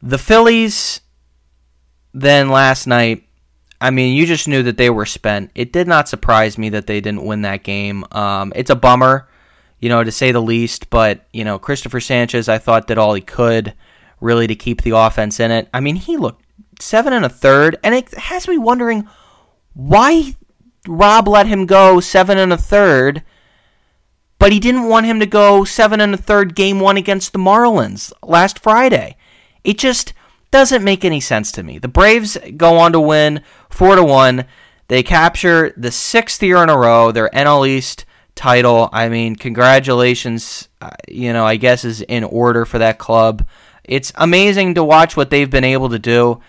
the 0.00 0.18
Phillies. 0.18 1.00
Then 2.14 2.50
last 2.50 2.86
night, 2.86 3.26
I 3.80 3.90
mean, 3.90 4.14
you 4.14 4.26
just 4.26 4.46
knew 4.46 4.62
that 4.64 4.76
they 4.76 4.90
were 4.90 5.06
spent. 5.06 5.50
It 5.54 5.72
did 5.72 5.88
not 5.88 6.08
surprise 6.08 6.58
me 6.58 6.68
that 6.68 6.86
they 6.86 7.00
didn't 7.00 7.24
win 7.24 7.42
that 7.42 7.64
game. 7.64 8.04
Um, 8.12 8.52
it's 8.54 8.70
a 8.70 8.76
bummer, 8.76 9.28
you 9.82 9.88
know, 9.90 10.02
to 10.02 10.12
say 10.12 10.32
the 10.32 10.40
least. 10.40 10.88
But 10.88 11.26
you 11.34 11.44
know, 11.44 11.58
Christopher 11.58 12.00
Sanchez, 12.00 12.48
I 12.48 12.56
thought 12.56 12.86
did 12.86 12.96
all 12.96 13.12
he 13.12 13.20
could, 13.20 13.74
really, 14.20 14.46
to 14.46 14.54
keep 14.54 14.80
the 14.80 14.96
offense 14.96 15.38
in 15.38 15.50
it. 15.50 15.68
I 15.74 15.80
mean, 15.80 15.96
he 15.96 16.16
looked 16.16 16.46
seven 16.80 17.12
and 17.12 17.26
a 17.26 17.28
third, 17.28 17.76
and 17.84 17.94
it 17.94 18.14
has 18.14 18.48
me 18.48 18.56
wondering 18.56 19.06
why 19.74 20.36
Rob 20.88 21.28
let 21.28 21.46
him 21.46 21.66
go 21.66 22.00
seven 22.00 22.38
and 22.38 22.52
a 22.52 22.56
third, 22.56 23.22
but 24.38 24.52
he 24.52 24.60
didn't 24.60 24.88
want 24.88 25.06
him 25.06 25.20
to 25.20 25.26
go 25.26 25.64
seven 25.64 26.00
and 26.00 26.14
a 26.14 26.18
third 26.18 26.54
game 26.54 26.80
one 26.80 26.96
against 26.96 27.32
the 27.32 27.38
Marlins 27.38 28.12
last 28.22 28.58
Friday. 28.60 29.16
It 29.64 29.78
just 29.78 30.12
doesn't 30.50 30.84
make 30.84 31.04
any 31.04 31.20
sense 31.20 31.50
to 31.52 31.62
me. 31.62 31.78
The 31.78 31.88
Braves 31.88 32.36
go 32.56 32.76
on 32.76 32.92
to 32.92 33.00
win 33.00 33.42
four 33.68 33.96
to 33.96 34.04
one. 34.04 34.44
They 34.88 35.02
capture 35.02 35.72
the 35.76 35.90
sixth 35.90 36.42
year 36.42 36.62
in 36.62 36.68
a 36.68 36.76
row 36.76 37.10
their 37.10 37.30
NL 37.30 37.66
East 37.66 38.04
title. 38.34 38.88
I 38.92 39.08
mean, 39.08 39.36
congratulations. 39.36 40.68
Uh, 40.80 40.90
you 41.08 41.32
know, 41.32 41.44
I 41.44 41.56
guess 41.56 41.84
is 41.84 42.02
in 42.02 42.24
order 42.24 42.64
for 42.64 42.78
that 42.78 42.98
club. 42.98 43.46
It's 43.84 44.12
amazing 44.16 44.74
to 44.74 44.84
watch 44.84 45.16
what 45.16 45.30
they've 45.30 45.50
been 45.50 45.64
able 45.64 45.90
to 45.90 45.98
do. 45.98 46.40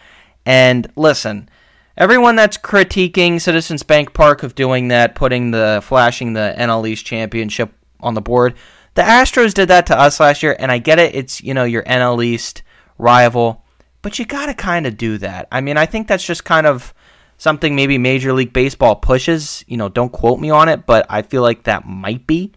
And 0.45 0.91
listen, 0.95 1.49
everyone 1.97 2.35
that's 2.35 2.57
critiquing 2.57 3.41
Citizens 3.41 3.83
Bank 3.83 4.13
Park 4.13 4.43
of 4.43 4.55
doing 4.55 4.89
that, 4.89 5.15
putting 5.15 5.51
the 5.51 5.81
flashing 5.83 6.33
the 6.33 6.53
NL 6.57 6.87
East 6.87 7.05
championship 7.05 7.71
on 7.99 8.13
the 8.13 8.21
board, 8.21 8.55
the 8.95 9.01
Astros 9.01 9.53
did 9.53 9.69
that 9.69 9.87
to 9.87 9.99
us 9.99 10.19
last 10.19 10.43
year, 10.43 10.55
and 10.59 10.71
I 10.71 10.77
get 10.77 10.99
it. 10.99 11.15
It's 11.15 11.41
you 11.41 11.53
know 11.53 11.63
your 11.63 11.83
NL 11.83 12.23
East 12.23 12.61
rival, 12.97 13.63
but 14.01 14.19
you 14.19 14.25
got 14.25 14.47
to 14.47 14.53
kind 14.53 14.85
of 14.85 14.97
do 14.97 15.17
that. 15.17 15.47
I 15.51 15.61
mean, 15.61 15.77
I 15.77 15.85
think 15.85 16.07
that's 16.07 16.25
just 16.25 16.45
kind 16.45 16.67
of 16.67 16.93
something 17.37 17.75
maybe 17.75 17.97
Major 17.97 18.33
League 18.33 18.53
Baseball 18.53 18.95
pushes. 18.95 19.63
You 19.67 19.77
know, 19.77 19.89
don't 19.89 20.11
quote 20.11 20.39
me 20.39 20.49
on 20.49 20.69
it, 20.69 20.85
but 20.85 21.05
I 21.09 21.21
feel 21.21 21.41
like 21.41 21.63
that 21.63 21.85
might 21.87 22.25
be. 22.27 22.51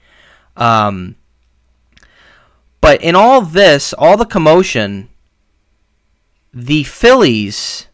Um, 0.57 1.17
but 2.81 3.03
in 3.03 3.15
all 3.15 3.43
this, 3.43 3.93
all 3.93 4.17
the 4.17 4.25
commotion, 4.25 5.09
the 6.53 6.85
Phillies 6.85 7.89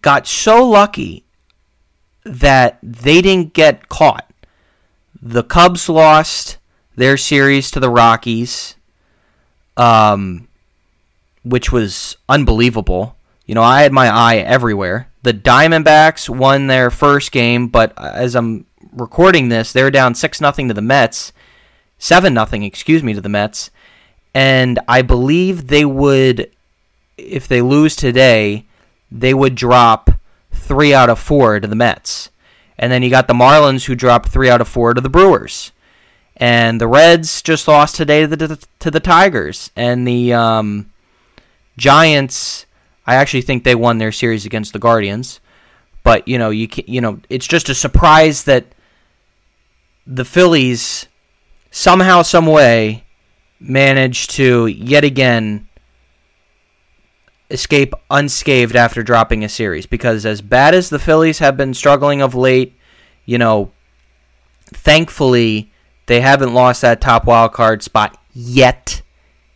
got 0.00 0.26
so 0.26 0.66
lucky 0.66 1.24
that 2.24 2.78
they 2.82 3.20
didn't 3.20 3.52
get 3.52 3.88
caught. 3.88 4.30
The 5.20 5.42
Cubs 5.42 5.88
lost 5.88 6.58
their 6.96 7.16
series 7.16 7.70
to 7.72 7.80
the 7.80 7.90
Rockies, 7.90 8.76
um, 9.76 10.48
which 11.42 11.72
was 11.72 12.16
unbelievable. 12.28 13.16
You 13.46 13.54
know, 13.54 13.62
I 13.62 13.82
had 13.82 13.92
my 13.92 14.08
eye 14.08 14.36
everywhere. 14.36 15.08
The 15.22 15.34
Diamondbacks 15.34 16.28
won 16.28 16.66
their 16.66 16.90
first 16.90 17.32
game, 17.32 17.68
but 17.68 17.92
as 17.98 18.34
I'm 18.34 18.66
recording 18.92 19.48
this, 19.48 19.72
they're 19.72 19.90
down 19.90 20.14
six 20.14 20.40
nothing 20.40 20.68
to 20.68 20.74
the 20.74 20.82
Mets, 20.82 21.32
seven 21.98 22.34
nothing, 22.34 22.62
excuse 22.62 23.02
me, 23.02 23.14
to 23.14 23.20
the 23.20 23.28
Mets, 23.28 23.70
and 24.34 24.78
I 24.88 25.02
believe 25.02 25.68
they 25.68 25.84
would 25.84 26.50
if 27.16 27.46
they 27.46 27.62
lose 27.62 27.94
today, 27.96 28.66
they 29.10 29.34
would 29.34 29.54
drop 29.54 30.10
three 30.50 30.94
out 30.94 31.10
of 31.10 31.18
four 31.18 31.60
to 31.60 31.68
the 31.68 31.76
Mets. 31.76 32.30
And 32.78 32.90
then 32.90 33.02
you 33.02 33.10
got 33.10 33.28
the 33.28 33.34
Marlins 33.34 33.84
who 33.84 33.94
dropped 33.94 34.28
three 34.28 34.50
out 34.50 34.60
of 34.60 34.68
four 34.68 34.94
to 34.94 35.00
the 35.00 35.08
Brewers. 35.08 35.72
And 36.36 36.80
the 36.80 36.88
Reds 36.88 37.40
just 37.42 37.68
lost 37.68 37.94
today 37.94 38.26
to 38.26 38.36
the, 38.36 38.66
to 38.80 38.90
the 38.90 39.00
Tigers. 39.00 39.70
And 39.76 40.06
the 40.06 40.32
um, 40.32 40.90
Giants, 41.76 42.66
I 43.06 43.16
actually 43.16 43.42
think 43.42 43.64
they 43.64 43.74
won 43.74 43.98
their 43.98 44.12
series 44.12 44.46
against 44.46 44.72
the 44.72 44.78
Guardians. 44.78 45.40
But 46.02 46.28
you 46.28 46.38
know, 46.38 46.50
you 46.50 46.68
can, 46.68 46.84
you 46.86 47.00
know, 47.00 47.20
it's 47.28 47.46
just 47.46 47.68
a 47.68 47.74
surprise 47.74 48.44
that 48.44 48.66
the 50.06 50.24
Phillies 50.24 51.06
somehow, 51.70 52.22
some 52.22 52.46
way, 52.46 53.04
managed 53.58 54.30
to 54.32 54.66
yet 54.66 55.04
again 55.04 55.68
escape 57.50 57.94
unscathed 58.10 58.76
after 58.76 59.02
dropping 59.02 59.44
a 59.44 59.48
series 59.48 59.86
because 59.86 60.26
as 60.26 60.40
bad 60.40 60.74
as 60.74 60.90
the 60.90 60.98
Phillies 60.98 61.38
have 61.38 61.56
been 61.56 61.74
struggling 61.74 62.20
of 62.20 62.34
late, 62.34 62.74
you 63.24 63.38
know, 63.38 63.70
thankfully 64.66 65.70
they 66.06 66.20
haven't 66.20 66.54
lost 66.54 66.82
that 66.82 67.00
top 67.00 67.24
wild 67.26 67.52
card 67.52 67.82
spot 67.82 68.18
yet 68.32 69.02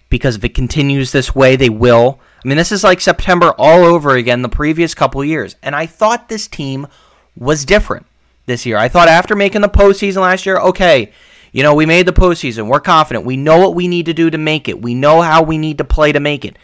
because 0.08 0.36
if 0.36 0.44
it 0.44 0.54
continues 0.54 1.12
this 1.12 1.34
way 1.34 1.56
they 1.56 1.68
will. 1.68 2.20
I 2.44 2.48
mean, 2.48 2.56
this 2.56 2.72
is 2.72 2.84
like 2.84 3.00
September 3.00 3.52
all 3.58 3.84
over 3.84 4.14
again 4.14 4.42
the 4.42 4.48
previous 4.48 4.94
couple 4.94 5.24
years. 5.24 5.56
And 5.62 5.74
I 5.74 5.86
thought 5.86 6.28
this 6.28 6.46
team 6.46 6.86
was 7.36 7.64
different 7.64 8.06
this 8.46 8.64
year. 8.64 8.76
I 8.76 8.88
thought 8.88 9.08
after 9.08 9.34
making 9.34 9.60
the 9.60 9.68
postseason 9.68 10.22
last 10.22 10.46
year, 10.46 10.58
okay, 10.58 11.12
you 11.52 11.62
know, 11.62 11.74
we 11.74 11.86
made 11.86 12.06
the 12.06 12.12
postseason. 12.12 12.68
We're 12.68 12.80
confident. 12.80 13.24
We 13.24 13.36
know 13.36 13.58
what 13.58 13.74
we 13.74 13.88
need 13.88 14.06
to 14.06 14.14
do 14.14 14.30
to 14.30 14.38
make 14.38 14.68
it. 14.68 14.80
We 14.80 14.94
know 14.94 15.22
how 15.22 15.42
we 15.42 15.58
need 15.58 15.78
to 15.78 15.84
play 15.84 16.12
to 16.12 16.20
make 16.20 16.44
it. 16.44 16.56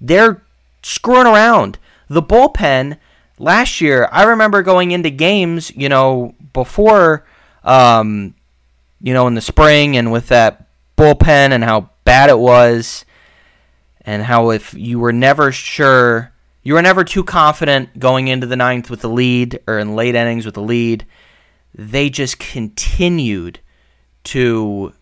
They're 0.00 0.42
screwing 0.82 1.26
around. 1.26 1.78
The 2.08 2.22
bullpen 2.22 2.98
last 3.38 3.80
year, 3.80 4.08
I 4.12 4.24
remember 4.24 4.62
going 4.62 4.90
into 4.90 5.10
games, 5.10 5.74
you 5.74 5.88
know, 5.88 6.34
before, 6.52 7.24
um, 7.64 8.34
you 9.00 9.14
know, 9.14 9.26
in 9.26 9.34
the 9.34 9.40
spring 9.40 9.96
and 9.96 10.12
with 10.12 10.28
that 10.28 10.66
bullpen 10.96 11.52
and 11.52 11.64
how 11.64 11.90
bad 12.04 12.28
it 12.28 12.38
was, 12.38 13.04
and 14.02 14.22
how 14.22 14.50
if 14.50 14.74
you 14.74 14.98
were 14.98 15.12
never 15.12 15.52
sure, 15.52 16.32
you 16.62 16.74
were 16.74 16.82
never 16.82 17.04
too 17.04 17.24
confident 17.24 17.98
going 17.98 18.28
into 18.28 18.46
the 18.46 18.56
ninth 18.56 18.90
with 18.90 19.00
the 19.00 19.08
lead 19.08 19.60
or 19.66 19.78
in 19.78 19.96
late 19.96 20.14
innings 20.14 20.44
with 20.44 20.54
the 20.54 20.62
lead, 20.62 21.06
they 21.74 22.10
just 22.10 22.38
continued 22.38 23.60
to 24.24 24.92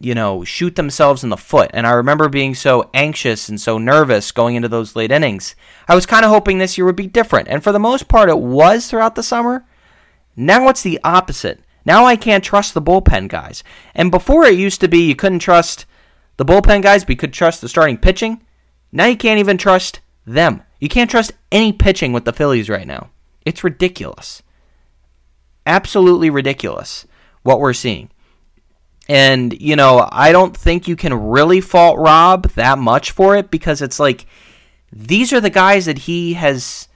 you 0.00 0.14
know, 0.14 0.44
shoot 0.44 0.76
themselves 0.76 1.24
in 1.24 1.30
the 1.30 1.36
foot. 1.36 1.70
And 1.74 1.86
I 1.86 1.92
remember 1.92 2.28
being 2.28 2.54
so 2.54 2.88
anxious 2.94 3.48
and 3.48 3.60
so 3.60 3.78
nervous 3.78 4.30
going 4.30 4.54
into 4.54 4.68
those 4.68 4.94
late 4.94 5.10
innings. 5.10 5.56
I 5.88 5.94
was 5.94 6.06
kind 6.06 6.24
of 6.24 6.30
hoping 6.30 6.58
this 6.58 6.78
year 6.78 6.84
would 6.84 6.96
be 6.96 7.08
different. 7.08 7.48
And 7.48 7.64
for 7.64 7.72
the 7.72 7.80
most 7.80 8.06
part, 8.06 8.28
it 8.28 8.38
was 8.38 8.86
throughout 8.86 9.16
the 9.16 9.22
summer. 9.22 9.64
Now 10.36 10.68
it's 10.68 10.82
the 10.82 11.00
opposite. 11.02 11.60
Now 11.84 12.04
I 12.04 12.14
can't 12.14 12.44
trust 12.44 12.74
the 12.74 12.82
bullpen 12.82 13.28
guys. 13.28 13.64
And 13.94 14.10
before 14.10 14.44
it 14.44 14.58
used 14.58 14.80
to 14.82 14.88
be 14.88 15.00
you 15.00 15.16
couldn't 15.16 15.40
trust 15.40 15.84
the 16.38 16.44
bullpen 16.44 16.82
guys, 16.82 17.04
you 17.06 17.16
could 17.16 17.32
trust 17.32 17.60
the 17.60 17.68
starting 17.68 17.98
pitching. 17.98 18.42
Now 18.90 19.06
you 19.06 19.16
can't 19.16 19.40
even 19.40 19.58
trust 19.58 20.00
them. 20.24 20.62
You 20.80 20.88
can't 20.88 21.10
trust 21.10 21.32
any 21.52 21.72
pitching 21.72 22.12
with 22.12 22.24
the 22.24 22.32
Phillies 22.32 22.70
right 22.70 22.86
now. 22.86 23.10
It's 23.44 23.64
ridiculous. 23.64 24.42
Absolutely 25.66 26.30
ridiculous 26.30 27.06
what 27.42 27.60
we're 27.60 27.72
seeing. 27.72 28.10
And, 29.08 29.58
you 29.60 29.74
know, 29.74 30.08
I 30.12 30.32
don't 30.32 30.56
think 30.56 30.86
you 30.86 30.94
can 30.94 31.14
really 31.14 31.60
fault 31.60 31.98
Rob 31.98 32.50
that 32.50 32.78
much 32.78 33.10
for 33.10 33.36
it 33.36 33.50
because 33.50 33.82
it's 33.82 33.98
like 33.98 34.26
these 34.92 35.32
are 35.32 35.40
the 35.40 35.50
guys 35.50 35.86
that 35.86 35.98
he 35.98 36.34
has 36.34 36.88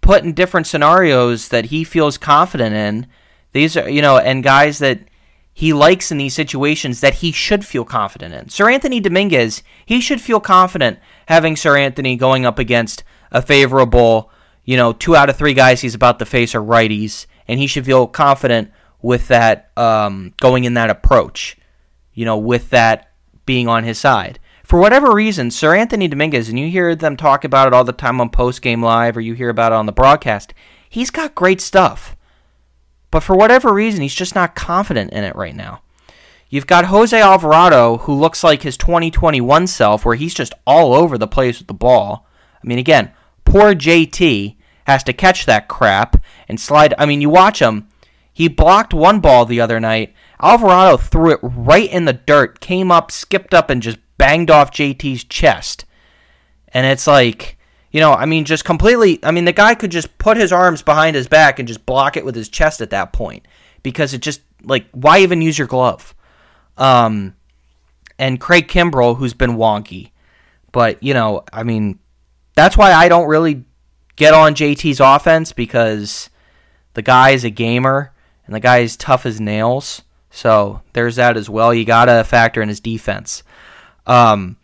put 0.00 0.22
in 0.22 0.32
different 0.32 0.66
scenarios 0.66 1.48
that 1.48 1.66
he 1.66 1.82
feels 1.82 2.18
confident 2.18 2.74
in. 2.74 3.06
These 3.52 3.76
are, 3.76 3.88
you 3.88 4.02
know, 4.02 4.18
and 4.18 4.44
guys 4.44 4.78
that 4.78 5.00
he 5.58 5.72
likes 5.72 6.12
in 6.12 6.18
these 6.18 6.34
situations 6.34 7.00
that 7.00 7.14
he 7.14 7.32
should 7.32 7.64
feel 7.64 7.86
confident 7.86 8.34
in. 8.34 8.44
Seranthony 8.44 9.02
Dominguez, 9.02 9.62
he 9.86 10.02
should 10.02 10.20
feel 10.20 10.38
confident 10.38 10.98
having 11.28 11.54
Seranthony 11.54 12.18
going 12.18 12.44
up 12.44 12.58
against 12.58 13.02
a 13.32 13.40
favorable, 13.40 14.30
you 14.66 14.76
know, 14.76 14.92
two 14.92 15.16
out 15.16 15.30
of 15.30 15.36
three 15.36 15.54
guys 15.54 15.80
he's 15.80 15.94
about 15.94 16.18
to 16.18 16.26
face 16.26 16.54
are 16.54 16.60
righties, 16.60 17.24
and 17.48 17.58
he 17.58 17.66
should 17.66 17.86
feel 17.86 18.06
confident 18.06 18.70
with 19.00 19.28
that 19.28 19.70
um, 19.78 20.34
going 20.42 20.64
in 20.64 20.74
that 20.74 20.90
approach, 20.90 21.56
you 22.12 22.26
know, 22.26 22.36
with 22.36 22.68
that 22.68 23.10
being 23.46 23.66
on 23.66 23.82
his 23.82 23.98
side. 23.98 24.38
For 24.62 24.78
whatever 24.78 25.14
reason, 25.14 25.48
Seranthony 25.48 26.10
Dominguez, 26.10 26.50
and 26.50 26.58
you 26.58 26.68
hear 26.68 26.94
them 26.94 27.16
talk 27.16 27.44
about 27.44 27.66
it 27.66 27.72
all 27.72 27.84
the 27.84 27.94
time 27.94 28.20
on 28.20 28.28
post 28.28 28.60
game 28.60 28.82
live 28.82 29.16
or 29.16 29.22
you 29.22 29.32
hear 29.32 29.48
about 29.48 29.72
it 29.72 29.76
on 29.76 29.86
the 29.86 29.92
broadcast, 29.92 30.52
he's 30.90 31.10
got 31.10 31.34
great 31.34 31.62
stuff. 31.62 32.15
But 33.16 33.22
for 33.22 33.34
whatever 33.34 33.72
reason, 33.72 34.02
he's 34.02 34.14
just 34.14 34.34
not 34.34 34.54
confident 34.54 35.10
in 35.14 35.24
it 35.24 35.34
right 35.34 35.56
now. 35.56 35.80
You've 36.50 36.66
got 36.66 36.84
Jose 36.84 37.18
Alvarado, 37.18 37.96
who 37.96 38.12
looks 38.12 38.44
like 38.44 38.60
his 38.60 38.76
2021 38.76 39.68
self, 39.68 40.04
where 40.04 40.16
he's 40.16 40.34
just 40.34 40.52
all 40.66 40.92
over 40.92 41.16
the 41.16 41.26
place 41.26 41.58
with 41.58 41.66
the 41.66 41.72
ball. 41.72 42.26
I 42.62 42.66
mean, 42.66 42.78
again, 42.78 43.12
poor 43.46 43.74
JT 43.74 44.56
has 44.86 45.02
to 45.04 45.14
catch 45.14 45.46
that 45.46 45.66
crap 45.66 46.22
and 46.46 46.60
slide. 46.60 46.92
I 46.98 47.06
mean, 47.06 47.22
you 47.22 47.30
watch 47.30 47.62
him. 47.62 47.88
He 48.34 48.48
blocked 48.48 48.92
one 48.92 49.20
ball 49.20 49.46
the 49.46 49.62
other 49.62 49.80
night. 49.80 50.12
Alvarado 50.38 50.98
threw 50.98 51.32
it 51.32 51.40
right 51.42 51.90
in 51.90 52.04
the 52.04 52.12
dirt, 52.12 52.60
came 52.60 52.92
up, 52.92 53.10
skipped 53.10 53.54
up, 53.54 53.70
and 53.70 53.80
just 53.80 53.96
banged 54.18 54.50
off 54.50 54.70
JT's 54.70 55.24
chest. 55.24 55.86
And 56.68 56.86
it's 56.86 57.06
like, 57.06 57.55
you 57.96 58.02
know, 58.02 58.12
I 58.12 58.26
mean, 58.26 58.44
just 58.44 58.66
completely. 58.66 59.18
I 59.24 59.30
mean, 59.30 59.46
the 59.46 59.54
guy 59.54 59.74
could 59.74 59.90
just 59.90 60.18
put 60.18 60.36
his 60.36 60.52
arms 60.52 60.82
behind 60.82 61.16
his 61.16 61.28
back 61.28 61.58
and 61.58 61.66
just 61.66 61.86
block 61.86 62.18
it 62.18 62.26
with 62.26 62.34
his 62.34 62.50
chest 62.50 62.82
at 62.82 62.90
that 62.90 63.14
point 63.14 63.48
because 63.82 64.12
it 64.12 64.20
just, 64.20 64.42
like, 64.62 64.84
why 64.92 65.20
even 65.20 65.40
use 65.40 65.56
your 65.56 65.66
glove? 65.66 66.14
Um, 66.76 67.36
and 68.18 68.38
Craig 68.38 68.68
Kimbrel, 68.68 69.16
who's 69.16 69.32
been 69.32 69.52
wonky. 69.52 70.10
But, 70.72 71.02
you 71.02 71.14
know, 71.14 71.44
I 71.54 71.62
mean, 71.62 71.98
that's 72.54 72.76
why 72.76 72.92
I 72.92 73.08
don't 73.08 73.28
really 73.28 73.64
get 74.16 74.34
on 74.34 74.54
JT's 74.54 75.00
offense 75.00 75.54
because 75.54 76.28
the 76.92 77.00
guy 77.00 77.30
is 77.30 77.44
a 77.44 77.50
gamer 77.50 78.12
and 78.44 78.54
the 78.54 78.60
guy 78.60 78.80
is 78.80 78.98
tough 78.98 79.24
as 79.24 79.40
nails. 79.40 80.02
So 80.28 80.82
there's 80.92 81.16
that 81.16 81.38
as 81.38 81.48
well. 81.48 81.72
You 81.72 81.86
got 81.86 82.04
to 82.04 82.24
factor 82.24 82.60
in 82.60 82.68
his 82.68 82.80
defense. 82.80 83.42
Um, 84.06 84.58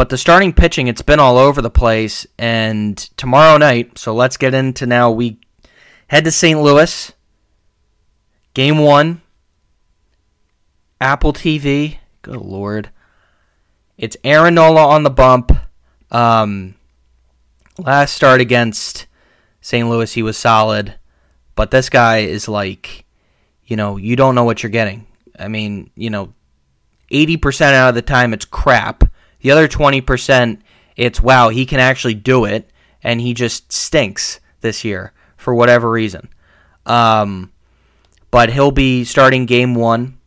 but 0.00 0.08
the 0.08 0.16
starting 0.16 0.54
pitching, 0.54 0.86
it's 0.86 1.02
been 1.02 1.20
all 1.20 1.36
over 1.36 1.60
the 1.60 1.68
place. 1.68 2.26
And 2.38 2.96
tomorrow 3.18 3.58
night, 3.58 3.98
so 3.98 4.14
let's 4.14 4.38
get 4.38 4.54
into 4.54 4.86
now. 4.86 5.10
We 5.10 5.38
head 6.06 6.24
to 6.24 6.30
St. 6.30 6.58
Louis. 6.58 7.12
Game 8.54 8.78
one. 8.78 9.20
Apple 11.02 11.34
TV. 11.34 11.98
Good 12.22 12.40
lord. 12.40 12.88
It's 13.98 14.16
Aaron 14.24 14.54
Nola 14.54 14.86
on 14.86 15.02
the 15.02 15.10
bump. 15.10 15.52
Um, 16.10 16.76
last 17.76 18.14
start 18.14 18.40
against 18.40 19.06
St. 19.60 19.86
Louis, 19.86 20.10
he 20.10 20.22
was 20.22 20.38
solid. 20.38 20.94
But 21.54 21.72
this 21.72 21.90
guy 21.90 22.20
is 22.20 22.48
like, 22.48 23.04
you 23.66 23.76
know, 23.76 23.98
you 23.98 24.16
don't 24.16 24.34
know 24.34 24.44
what 24.44 24.62
you're 24.62 24.70
getting. 24.70 25.06
I 25.38 25.48
mean, 25.48 25.90
you 25.94 26.08
know, 26.08 26.32
80% 27.10 27.74
out 27.74 27.90
of 27.90 27.94
the 27.94 28.00
time 28.00 28.32
it's 28.32 28.46
crap. 28.46 29.09
The 29.40 29.50
other 29.50 29.68
20% 29.68 30.60
it's 30.96 31.20
wow, 31.20 31.48
he 31.48 31.64
can 31.64 31.80
actually 31.80 32.14
do 32.14 32.44
it 32.44 32.70
and 33.02 33.20
he 33.20 33.32
just 33.32 33.72
stinks 33.72 34.40
this 34.60 34.84
year 34.84 35.12
for 35.36 35.54
whatever 35.54 35.90
reason. 35.90 36.28
Um, 36.84 37.52
but 38.30 38.50
he'll 38.50 38.70
be 38.70 39.04
starting 39.04 39.46
game 39.46 39.74
1 39.74 40.18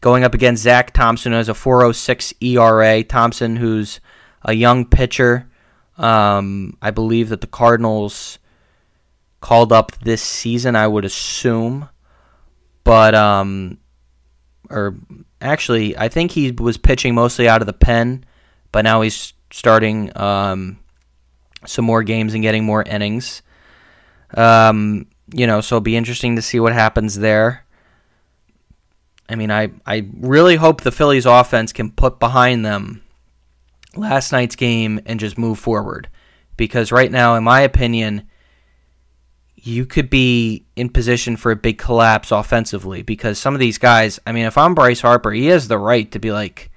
going 0.00 0.24
up 0.24 0.34
against 0.34 0.62
Zack 0.62 0.92
Thompson 0.92 1.32
who 1.32 1.38
has 1.38 1.48
a 1.48 1.54
406 1.54 2.34
ERA. 2.40 3.02
Thompson 3.02 3.56
who's 3.56 4.00
a 4.42 4.52
young 4.52 4.84
pitcher. 4.84 5.48
Um, 5.96 6.76
I 6.82 6.90
believe 6.90 7.30
that 7.30 7.40
the 7.40 7.46
Cardinals 7.46 8.38
called 9.40 9.72
up 9.72 9.92
this 10.00 10.22
season, 10.22 10.76
I 10.76 10.86
would 10.86 11.04
assume. 11.04 11.88
But 12.82 13.14
um, 13.14 13.78
or 14.70 14.96
actually, 15.40 15.96
I 15.96 16.08
think 16.08 16.32
he 16.32 16.50
was 16.50 16.76
pitching 16.76 17.14
mostly 17.14 17.48
out 17.48 17.62
of 17.62 17.66
the 17.66 17.72
pen, 17.72 18.24
but 18.74 18.82
now 18.82 19.02
he's 19.02 19.34
starting 19.52 20.10
um, 20.16 20.80
some 21.64 21.84
more 21.84 22.02
games 22.02 22.34
and 22.34 22.42
getting 22.42 22.64
more 22.64 22.82
innings. 22.82 23.40
Um, 24.36 25.06
you 25.32 25.46
know, 25.46 25.60
so 25.60 25.76
it'll 25.76 25.84
be 25.84 25.94
interesting 25.94 26.34
to 26.34 26.42
see 26.42 26.58
what 26.58 26.72
happens 26.72 27.16
there. 27.16 27.64
I 29.28 29.36
mean, 29.36 29.52
I, 29.52 29.70
I 29.86 30.08
really 30.18 30.56
hope 30.56 30.80
the 30.80 30.90
Phillies 30.90 31.24
offense 31.24 31.72
can 31.72 31.92
put 31.92 32.18
behind 32.18 32.66
them 32.66 33.04
last 33.94 34.32
night's 34.32 34.56
game 34.56 34.98
and 35.06 35.20
just 35.20 35.38
move 35.38 35.60
forward. 35.60 36.08
Because 36.56 36.90
right 36.90 37.12
now, 37.12 37.36
in 37.36 37.44
my 37.44 37.60
opinion, 37.60 38.26
you 39.54 39.86
could 39.86 40.10
be 40.10 40.66
in 40.74 40.88
position 40.88 41.36
for 41.36 41.52
a 41.52 41.56
big 41.56 41.78
collapse 41.78 42.32
offensively 42.32 43.02
because 43.02 43.38
some 43.38 43.54
of 43.54 43.60
these 43.60 43.78
guys, 43.78 44.18
I 44.26 44.32
mean, 44.32 44.46
if 44.46 44.58
I'm 44.58 44.74
Bryce 44.74 45.00
Harper, 45.00 45.30
he 45.30 45.46
has 45.46 45.68
the 45.68 45.78
right 45.78 46.10
to 46.10 46.18
be 46.18 46.32
like, 46.32 46.72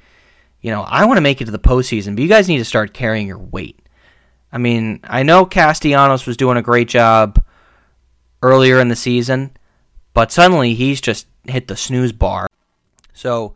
you 0.61 0.71
know, 0.71 0.81
I 0.81 1.05
want 1.05 1.17
to 1.17 1.21
make 1.21 1.41
it 1.41 1.45
to 1.45 1.51
the 1.51 1.59
postseason, 1.59 2.15
but 2.15 2.23
you 2.23 2.29
guys 2.29 2.47
need 2.47 2.57
to 2.57 2.65
start 2.65 2.93
carrying 2.93 3.27
your 3.27 3.37
weight. 3.37 3.79
I 4.51 4.57
mean, 4.57 5.01
I 5.03 5.23
know 5.23 5.45
Castellanos 5.45 6.25
was 6.25 6.37
doing 6.37 6.57
a 6.57 6.61
great 6.61 6.87
job 6.87 7.43
earlier 8.41 8.79
in 8.79 8.87
the 8.87 8.95
season, 8.95 9.55
but 10.13 10.31
suddenly 10.31 10.73
he's 10.73 11.01
just 11.01 11.27
hit 11.45 11.67
the 11.67 11.75
snooze 11.75 12.11
bar. 12.11 12.47
So, 13.13 13.55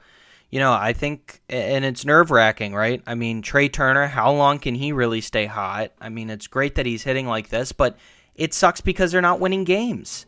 you 0.49 0.59
know, 0.59 0.73
I 0.73 0.93
think, 0.93 1.41
and 1.49 1.85
it's 1.85 2.05
nerve 2.05 2.29
wracking, 2.29 2.73
right? 2.73 3.01
I 3.07 3.15
mean, 3.15 3.41
Trea 3.41 3.69
Turner, 3.69 4.07
how 4.07 4.31
long 4.31 4.59
can 4.59 4.75
he 4.75 4.91
really 4.91 5.21
stay 5.21 5.45
hot? 5.45 5.91
I 5.99 6.09
mean, 6.09 6.29
it's 6.29 6.47
great 6.47 6.75
that 6.75 6.85
he's 6.85 7.03
hitting 7.03 7.27
like 7.27 7.49
this, 7.49 7.71
but 7.71 7.97
it 8.35 8.53
sucks 8.53 8.81
because 8.81 9.11
they're 9.11 9.21
not 9.21 9.39
winning 9.39 9.63
games. 9.63 10.25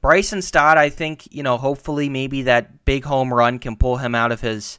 Bryson 0.00 0.42
Stott, 0.42 0.78
I 0.78 0.90
think, 0.90 1.32
you 1.32 1.42
know, 1.42 1.56
hopefully 1.58 2.08
maybe 2.08 2.42
that 2.42 2.84
big 2.84 3.04
home 3.04 3.34
run 3.34 3.58
can 3.58 3.76
pull 3.76 3.96
him 3.96 4.14
out 4.14 4.32
of 4.32 4.40
his 4.40 4.78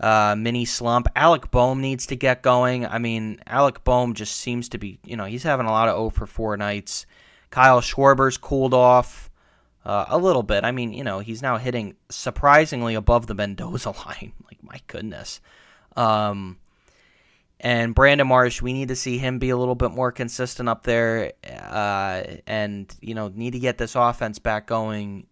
uh, 0.00 0.34
mini 0.36 0.64
slump. 0.64 1.06
Alec 1.14 1.50
Bohm 1.50 1.80
needs 1.80 2.06
to 2.06 2.16
get 2.16 2.42
going. 2.42 2.86
I 2.86 2.98
mean, 2.98 3.40
Alec 3.46 3.84
Bohm 3.84 4.14
just 4.14 4.36
seems 4.36 4.68
to 4.70 4.78
be, 4.78 4.98
you 5.04 5.16
know, 5.16 5.26
he's 5.26 5.42
having 5.42 5.66
a 5.66 5.70
lot 5.70 5.88
of 5.88 5.96
0 5.96 6.10
for 6.10 6.26
4 6.26 6.56
nights. 6.56 7.06
Kyle 7.50 7.80
Schwarber's 7.80 8.38
cooled 8.38 8.74
off 8.74 9.30
uh, 9.84 10.06
a 10.08 10.18
little 10.18 10.42
bit. 10.42 10.64
I 10.64 10.72
mean, 10.72 10.92
you 10.92 11.04
know, 11.04 11.18
he's 11.18 11.42
now 11.42 11.58
hitting 11.58 11.96
surprisingly 12.08 12.94
above 12.94 13.26
the 13.26 13.34
Mendoza 13.34 13.90
line. 14.06 14.32
Like, 14.46 14.62
my 14.62 14.80
goodness. 14.86 15.40
Um, 15.96 16.58
and 17.58 17.94
Brandon 17.94 18.26
Marsh, 18.26 18.62
we 18.62 18.72
need 18.72 18.88
to 18.88 18.96
see 18.96 19.18
him 19.18 19.38
be 19.38 19.50
a 19.50 19.56
little 19.56 19.74
bit 19.74 19.90
more 19.90 20.12
consistent 20.12 20.68
up 20.68 20.84
there, 20.84 21.32
uh, 21.46 22.22
and 22.46 22.90
you 23.02 23.14
know 23.14 23.28
need 23.28 23.52
to 23.52 23.58
get 23.58 23.76
this 23.76 23.94
offense 23.94 24.38
back 24.38 24.66
going. 24.66 25.26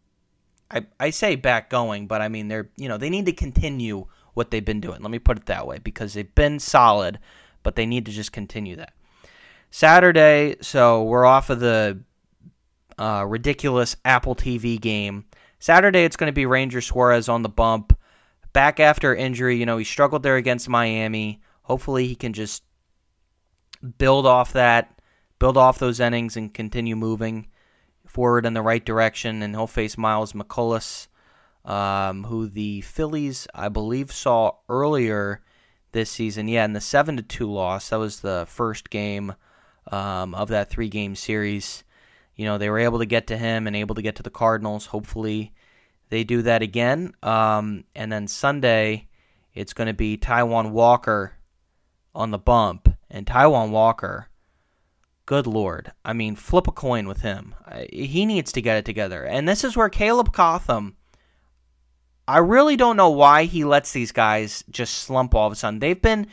I 0.71 0.85
I 1.01 1.09
say 1.09 1.37
back 1.37 1.71
going, 1.71 2.07
but 2.07 2.21
I 2.21 2.29
mean 2.29 2.49
they're 2.49 2.69
you 2.77 2.87
know 2.87 2.99
they 2.99 3.09
need 3.09 3.25
to 3.27 3.33
continue 3.33 4.09
what 4.39 4.53
they've 4.53 4.65
been 4.65 4.81
doing. 4.81 5.03
Let 5.03 5.11
me 5.11 5.19
put 5.19 5.37
it 5.37 5.47
that 5.47 5.67
way 5.67 5.79
because 5.79 6.15
they've 6.15 6.35
been 6.35 6.61
solid, 6.61 7.19
but 7.65 7.75
they 7.75 7.85
need 7.85 8.07
to 8.07 8.13
just 8.13 8.33
continue 8.33 8.77
that. 8.77 8.95
Saturday, 9.71 10.55
so 10.63 11.03
we're 11.03 11.27
off 11.27 11.51
of 11.51 11.59
the 11.59 12.01
uh, 12.99 13.25
ridiculous 13.29 13.97
Apple 14.05 14.37
TV 14.37 14.81
game. 14.81 15.25
Saturday, 15.59 16.05
it's 16.05 16.17
going 16.17 16.29
to 16.29 16.35
be 16.35 16.47
Ranger 16.47 16.81
Suarez 16.81 17.29
on 17.29 17.43
the 17.43 17.49
bump, 17.49 17.99
back 18.53 18.79
after 18.81 19.15
injury. 19.15 19.57
You 19.57 19.67
know 19.67 19.77
he 19.77 19.85
struggled 19.85 20.23
there 20.23 20.37
against 20.37 20.69
Miami. 20.69 21.43
Hopefully, 21.63 22.07
he 22.07 22.15
can 22.15 22.33
just 22.33 22.63
build 23.99 24.25
off 24.25 24.53
that, 24.53 25.01
build 25.41 25.57
off 25.57 25.81
those 25.81 26.01
innings, 26.01 26.37
and 26.37 26.55
continue 26.55 26.95
moving 26.95 27.49
forward 28.07 28.47
in 28.47 28.55
the 28.55 28.63
right 28.63 28.85
direction. 28.85 29.43
And 29.43 29.55
he'll 29.55 29.67
face 29.67 29.99
Miles 29.99 30.33
Mikolas, 30.33 31.09
um, 31.69 32.25
who 32.25 32.49
the 32.49 32.81
Phillies, 32.81 33.47
I 33.55 33.69
believe, 33.69 34.11
saw 34.11 34.53
earlier 34.69 35.43
this 35.93 36.11
season. 36.11 36.49
Yeah, 36.49 36.65
in 36.65 36.73
the 36.73 36.81
seven 36.81 37.17
to 37.19 37.23
two 37.23 37.53
loss, 37.53 37.91
that 37.91 37.99
was 37.99 38.21
the 38.21 38.47
first 38.49 38.89
game 38.91 39.35
um, 39.93 40.35
of 40.35 40.49
that 40.49 40.71
three 40.71 40.89
game 40.89 41.15
series. 41.15 41.85
You 42.35 42.47
know, 42.47 42.57
they 42.57 42.71
were 42.71 42.79
able 42.79 43.01
to 43.01 43.07
get 43.07 43.27
to 43.29 43.37
him 43.37 43.67
and 43.67 43.77
able 43.77 43.95
to 43.97 44.03
get 44.03 44.17
to 44.17 44.23
the 44.23 44.31
Cardinals. 44.31 44.87
Hopefully, 44.87 45.53
they 46.09 46.25
do 46.25 46.41
that 46.43 46.63
again. 46.63 47.13
Um, 47.23 47.85
and 47.95 48.11
then 48.11 48.29
Sunday, 48.29 49.09
it's 49.53 49.75
going 49.75 49.89
to 49.89 49.95
be 49.95 50.17
Taijuan 50.17 50.71
Walker 50.71 51.35
on 52.15 52.31
the 52.31 52.39
bump, 52.39 52.89
and 53.11 53.27
Taijuan 53.27 53.71
Walker, 53.71 54.29
good 55.27 55.47
lord. 55.47 55.93
I 56.05 56.15
mean, 56.15 56.35
flip 56.35 56.67
a 56.67 56.73
coin 56.73 57.07
with 57.07 57.21
him. 57.21 57.55
He 57.93 58.25
needs 58.25 58.53
to 58.53 58.63
get 58.63 58.79
it 58.79 58.85
together. 58.87 59.25
And 59.25 59.47
this 59.47 59.65
is 59.65 59.77
where 59.77 59.91
Caleb 59.91 60.33
Cotham, 60.33 60.97
I 62.29 62.39
really 62.39 62.77
don't 62.77 62.99
know 62.99 63.09
why 63.09 63.45
he 63.45 63.65
lets 63.65 63.93
these 63.93 64.13
guys 64.13 64.63
just 64.71 64.95
slump 64.95 65.35
all 65.35 65.47
of 65.47 65.53
a 65.55 65.57
sudden. 65.57 65.81
They've 65.81 66.01
been, 66.01 66.27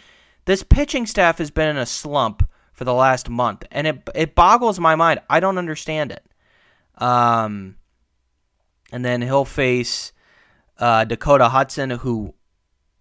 this 0.43 0.61
pitching 0.61 1.05
staff 1.05 1.37
has 1.37 1.51
been 1.51 1.69
in 1.69 1.77
a 1.77 1.85
slump 1.85 2.47
for 2.73 2.83
the 2.83 2.93
last 2.93 3.29
month, 3.29 3.63
and 3.71 3.87
it 3.87 4.09
it 4.13 4.35
boggles 4.35 4.77
my 4.77 4.95
mind. 4.95 5.21
I 5.29 5.39
don't 5.39 5.57
understand 5.57 6.11
it. 6.11 6.25
Um, 6.97 7.77
and 8.91 9.05
then 9.05 9.21
he'll 9.21 9.45
face 9.45 10.11
uh, 10.77 11.05
Dakota 11.05 11.47
Hudson, 11.47 11.89
who 11.89 12.35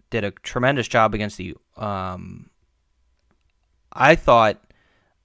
did 0.09 0.23
a 0.23 0.31
tremendous 0.31 0.87
job 0.87 1.13
against 1.13 1.37
the. 1.37 1.55
Um, 1.75 2.49
I 3.91 4.15
thought 4.15 4.63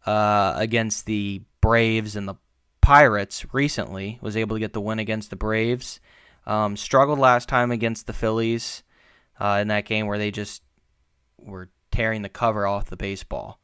uh, 0.05 0.55
against 0.57 1.07
the 1.07 1.43
Braves 1.61 2.17
and 2.17 2.27
the 2.27 2.35
Pirates 2.81 3.47
recently 3.55 4.19
was 4.21 4.37
able 4.37 4.57
to 4.57 4.61
get 4.61 4.73
the 4.73 4.81
win 4.81 4.99
against 4.99 5.31
the 5.31 5.37
Braves. 5.37 6.01
Um, 6.47 6.77
struggled 6.77 7.19
last 7.19 7.49
time 7.49 7.71
against 7.71 8.07
the 8.07 8.13
Phillies 8.13 8.83
uh, 9.39 9.59
in 9.61 9.69
that 9.69 9.85
game 9.85 10.07
where 10.07 10.19
they 10.19 10.31
just 10.31 10.63
were 11.39 11.71
tearing 11.91 12.23
the 12.23 12.29
cover 12.29 12.67
off 12.67 12.91
the 12.91 12.97
baseball. 12.97 13.61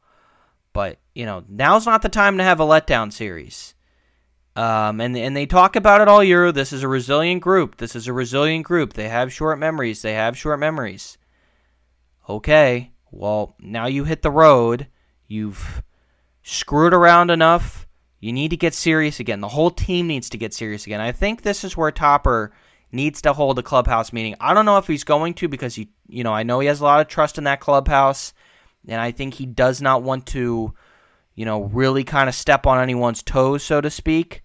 But 0.73 0.99
you 1.15 1.25
know 1.25 1.43
now's 1.47 1.85
not 1.85 2.01
the 2.01 2.09
time 2.09 2.37
to 2.37 2.43
have 2.43 2.59
a 2.59 2.65
letdown 2.65 3.11
series. 3.11 3.73
Um, 4.55 5.01
and 5.01 5.15
and 5.15 5.35
they 5.35 5.45
talk 5.45 5.75
about 5.75 6.01
it 6.01 6.07
all 6.07 6.23
year. 6.23 6.51
This 6.51 6.73
is 6.73 6.83
a 6.83 6.87
resilient 6.87 7.41
group. 7.41 7.77
This 7.77 7.95
is 7.95 8.07
a 8.07 8.13
resilient 8.13 8.65
group. 8.65 8.93
They 8.93 9.09
have 9.09 9.33
short 9.33 9.59
memories. 9.59 10.01
They 10.01 10.13
have 10.13 10.37
short 10.37 10.59
memories. 10.59 11.17
Okay, 12.29 12.91
well 13.11 13.55
now 13.59 13.87
you 13.87 14.03
hit 14.03 14.21
the 14.21 14.31
road. 14.31 14.87
You've 15.27 15.83
screwed 16.43 16.93
around 16.93 17.29
enough. 17.29 17.87
You 18.19 18.33
need 18.33 18.49
to 18.49 18.57
get 18.57 18.73
serious 18.73 19.19
again. 19.19 19.41
The 19.41 19.49
whole 19.49 19.69
team 19.69 20.07
needs 20.07 20.29
to 20.31 20.37
get 20.37 20.53
serious 20.53 20.85
again. 20.85 21.01
I 21.01 21.11
think 21.11 21.41
this 21.41 21.63
is 21.63 21.77
where 21.77 21.91
Topper 21.91 22.51
needs 22.97 23.21
to 23.21 23.31
hold 23.31 23.57
a 23.57 23.63
clubhouse 23.63 24.11
meeting. 24.11 24.35
I 24.41 24.53
don't 24.53 24.65
know 24.65 24.77
if 24.77 24.87
he's 24.87 25.05
going 25.05 25.35
to 25.35 25.47
because 25.47 25.75
he, 25.75 25.89
you 26.09 26.25
know, 26.25 26.33
I 26.33 26.43
know 26.43 26.59
he 26.59 26.67
has 26.67 26.81
a 26.81 26.83
lot 26.83 26.99
of 26.99 27.07
trust 27.07 27.37
in 27.37 27.45
that 27.45 27.61
clubhouse, 27.61 28.33
and 28.87 28.99
I 28.99 29.11
think 29.11 29.35
he 29.35 29.45
does 29.45 29.81
not 29.81 30.03
want 30.03 30.25
to, 30.27 30.73
you 31.35 31.45
know, 31.45 31.63
really 31.63 32.03
kind 32.03 32.27
of 32.27 32.35
step 32.35 32.67
on 32.67 32.81
anyone's 32.81 33.23
toes, 33.23 33.63
so 33.63 33.79
to 33.79 33.89
speak. 33.89 34.43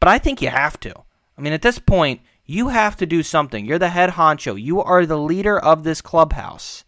But 0.00 0.08
I 0.08 0.18
think 0.18 0.40
you 0.40 0.48
have 0.48 0.80
to. 0.80 0.94
I 1.36 1.40
mean, 1.42 1.52
at 1.52 1.60
this 1.60 1.78
point, 1.78 2.22
you 2.46 2.68
have 2.68 2.96
to 2.96 3.06
do 3.06 3.22
something. 3.22 3.66
You're 3.66 3.78
the 3.78 3.88
head 3.88 4.10
honcho. 4.10 4.60
You 4.60 4.80
are 4.80 5.04
the 5.04 5.18
leader 5.18 5.58
of 5.58 5.82
this 5.82 6.00
clubhouse. 6.00 6.84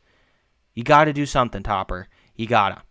You 0.75 0.85
got 0.85 1.05
to 1.05 1.13
do 1.13 1.27
something, 1.27 1.63
Topper. 1.63 2.09
You 2.37 2.47
gotta. 2.47 2.83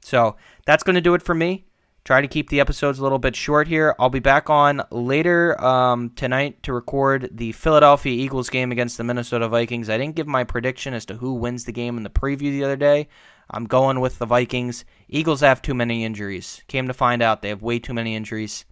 So 0.00 0.36
that's 0.64 0.82
going 0.82 0.94
to 0.94 1.02
do 1.02 1.14
it 1.14 1.22
for 1.22 1.34
me. 1.34 1.66
Try 2.04 2.20
to 2.20 2.28
keep 2.28 2.50
the 2.50 2.60
episodes 2.60 2.98
a 2.98 3.02
little 3.02 3.18
bit 3.18 3.34
short 3.34 3.66
here. 3.66 3.94
I'll 3.98 4.10
be 4.10 4.20
back 4.20 4.50
on 4.50 4.82
later 4.90 5.58
um, 5.64 6.10
tonight 6.10 6.62
to 6.64 6.74
record 6.74 7.30
the 7.32 7.52
Philadelphia 7.52 8.12
Eagles 8.12 8.50
game 8.50 8.70
against 8.70 8.98
the 8.98 9.04
Minnesota 9.04 9.48
Vikings. 9.48 9.88
I 9.88 9.96
didn't 9.96 10.14
give 10.14 10.26
my 10.26 10.44
prediction 10.44 10.92
as 10.92 11.06
to 11.06 11.14
who 11.14 11.32
wins 11.32 11.64
the 11.64 11.72
game 11.72 11.96
in 11.96 12.02
the 12.02 12.10
preview 12.10 12.50
the 12.50 12.62
other 12.62 12.76
day. 12.76 13.08
I'm 13.48 13.64
going 13.64 14.00
with 14.00 14.18
the 14.18 14.26
Vikings. 14.26 14.84
Eagles 15.08 15.40
have 15.40 15.62
too 15.62 15.72
many 15.72 16.04
injuries. 16.04 16.62
Came 16.68 16.88
to 16.88 16.92
find 16.92 17.22
out 17.22 17.40
they 17.40 17.48
have 17.48 17.62
way 17.62 17.78
too 17.78 17.94
many 17.94 18.14
injuries. 18.14 18.66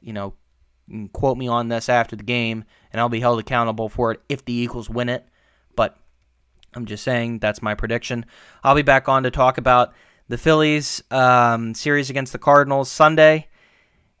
You 0.00 0.14
know, 0.14 0.32
quote 1.12 1.36
me 1.36 1.48
on 1.48 1.68
this 1.68 1.90
after 1.90 2.16
the 2.16 2.22
game, 2.22 2.64
and 2.90 2.98
I'll 2.98 3.10
be 3.10 3.20
held 3.20 3.40
accountable 3.40 3.90
for 3.90 4.12
it 4.12 4.22
if 4.30 4.46
the 4.46 4.54
Eagles 4.54 4.88
win 4.88 5.10
it. 5.10 5.28
But 5.76 5.98
I'm 6.72 6.86
just 6.86 7.04
saying 7.04 7.40
that's 7.40 7.60
my 7.60 7.74
prediction. 7.74 8.24
I'll 8.64 8.74
be 8.74 8.80
back 8.80 9.06
on 9.06 9.24
to 9.24 9.30
talk 9.30 9.58
about 9.58 9.92
the 10.28 10.38
Phillies 10.38 11.02
um, 11.10 11.74
series 11.74 12.10
against 12.10 12.32
the 12.32 12.38
Cardinals 12.38 12.90
Sunday, 12.90 13.48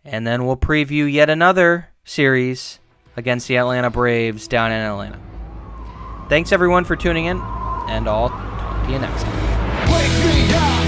and 0.04 0.26
then 0.26 0.46
we'll 0.46 0.56
preview 0.56 1.10
yet 1.10 1.30
another 1.30 1.88
series 2.04 2.80
against 3.16 3.48
the 3.48 3.58
Atlanta 3.58 3.90
Braves 3.90 4.48
down 4.48 4.72
in 4.72 4.80
Atlanta. 4.80 5.20
Thanks 6.28 6.52
everyone 6.52 6.84
for 6.84 6.96
tuning 6.96 7.26
in, 7.26 7.38
and 7.38 8.08
I'll 8.08 8.30
talk 8.30 8.86
to 8.86 8.92
you 8.92 8.98
next 8.98 9.22
time. 9.22 10.87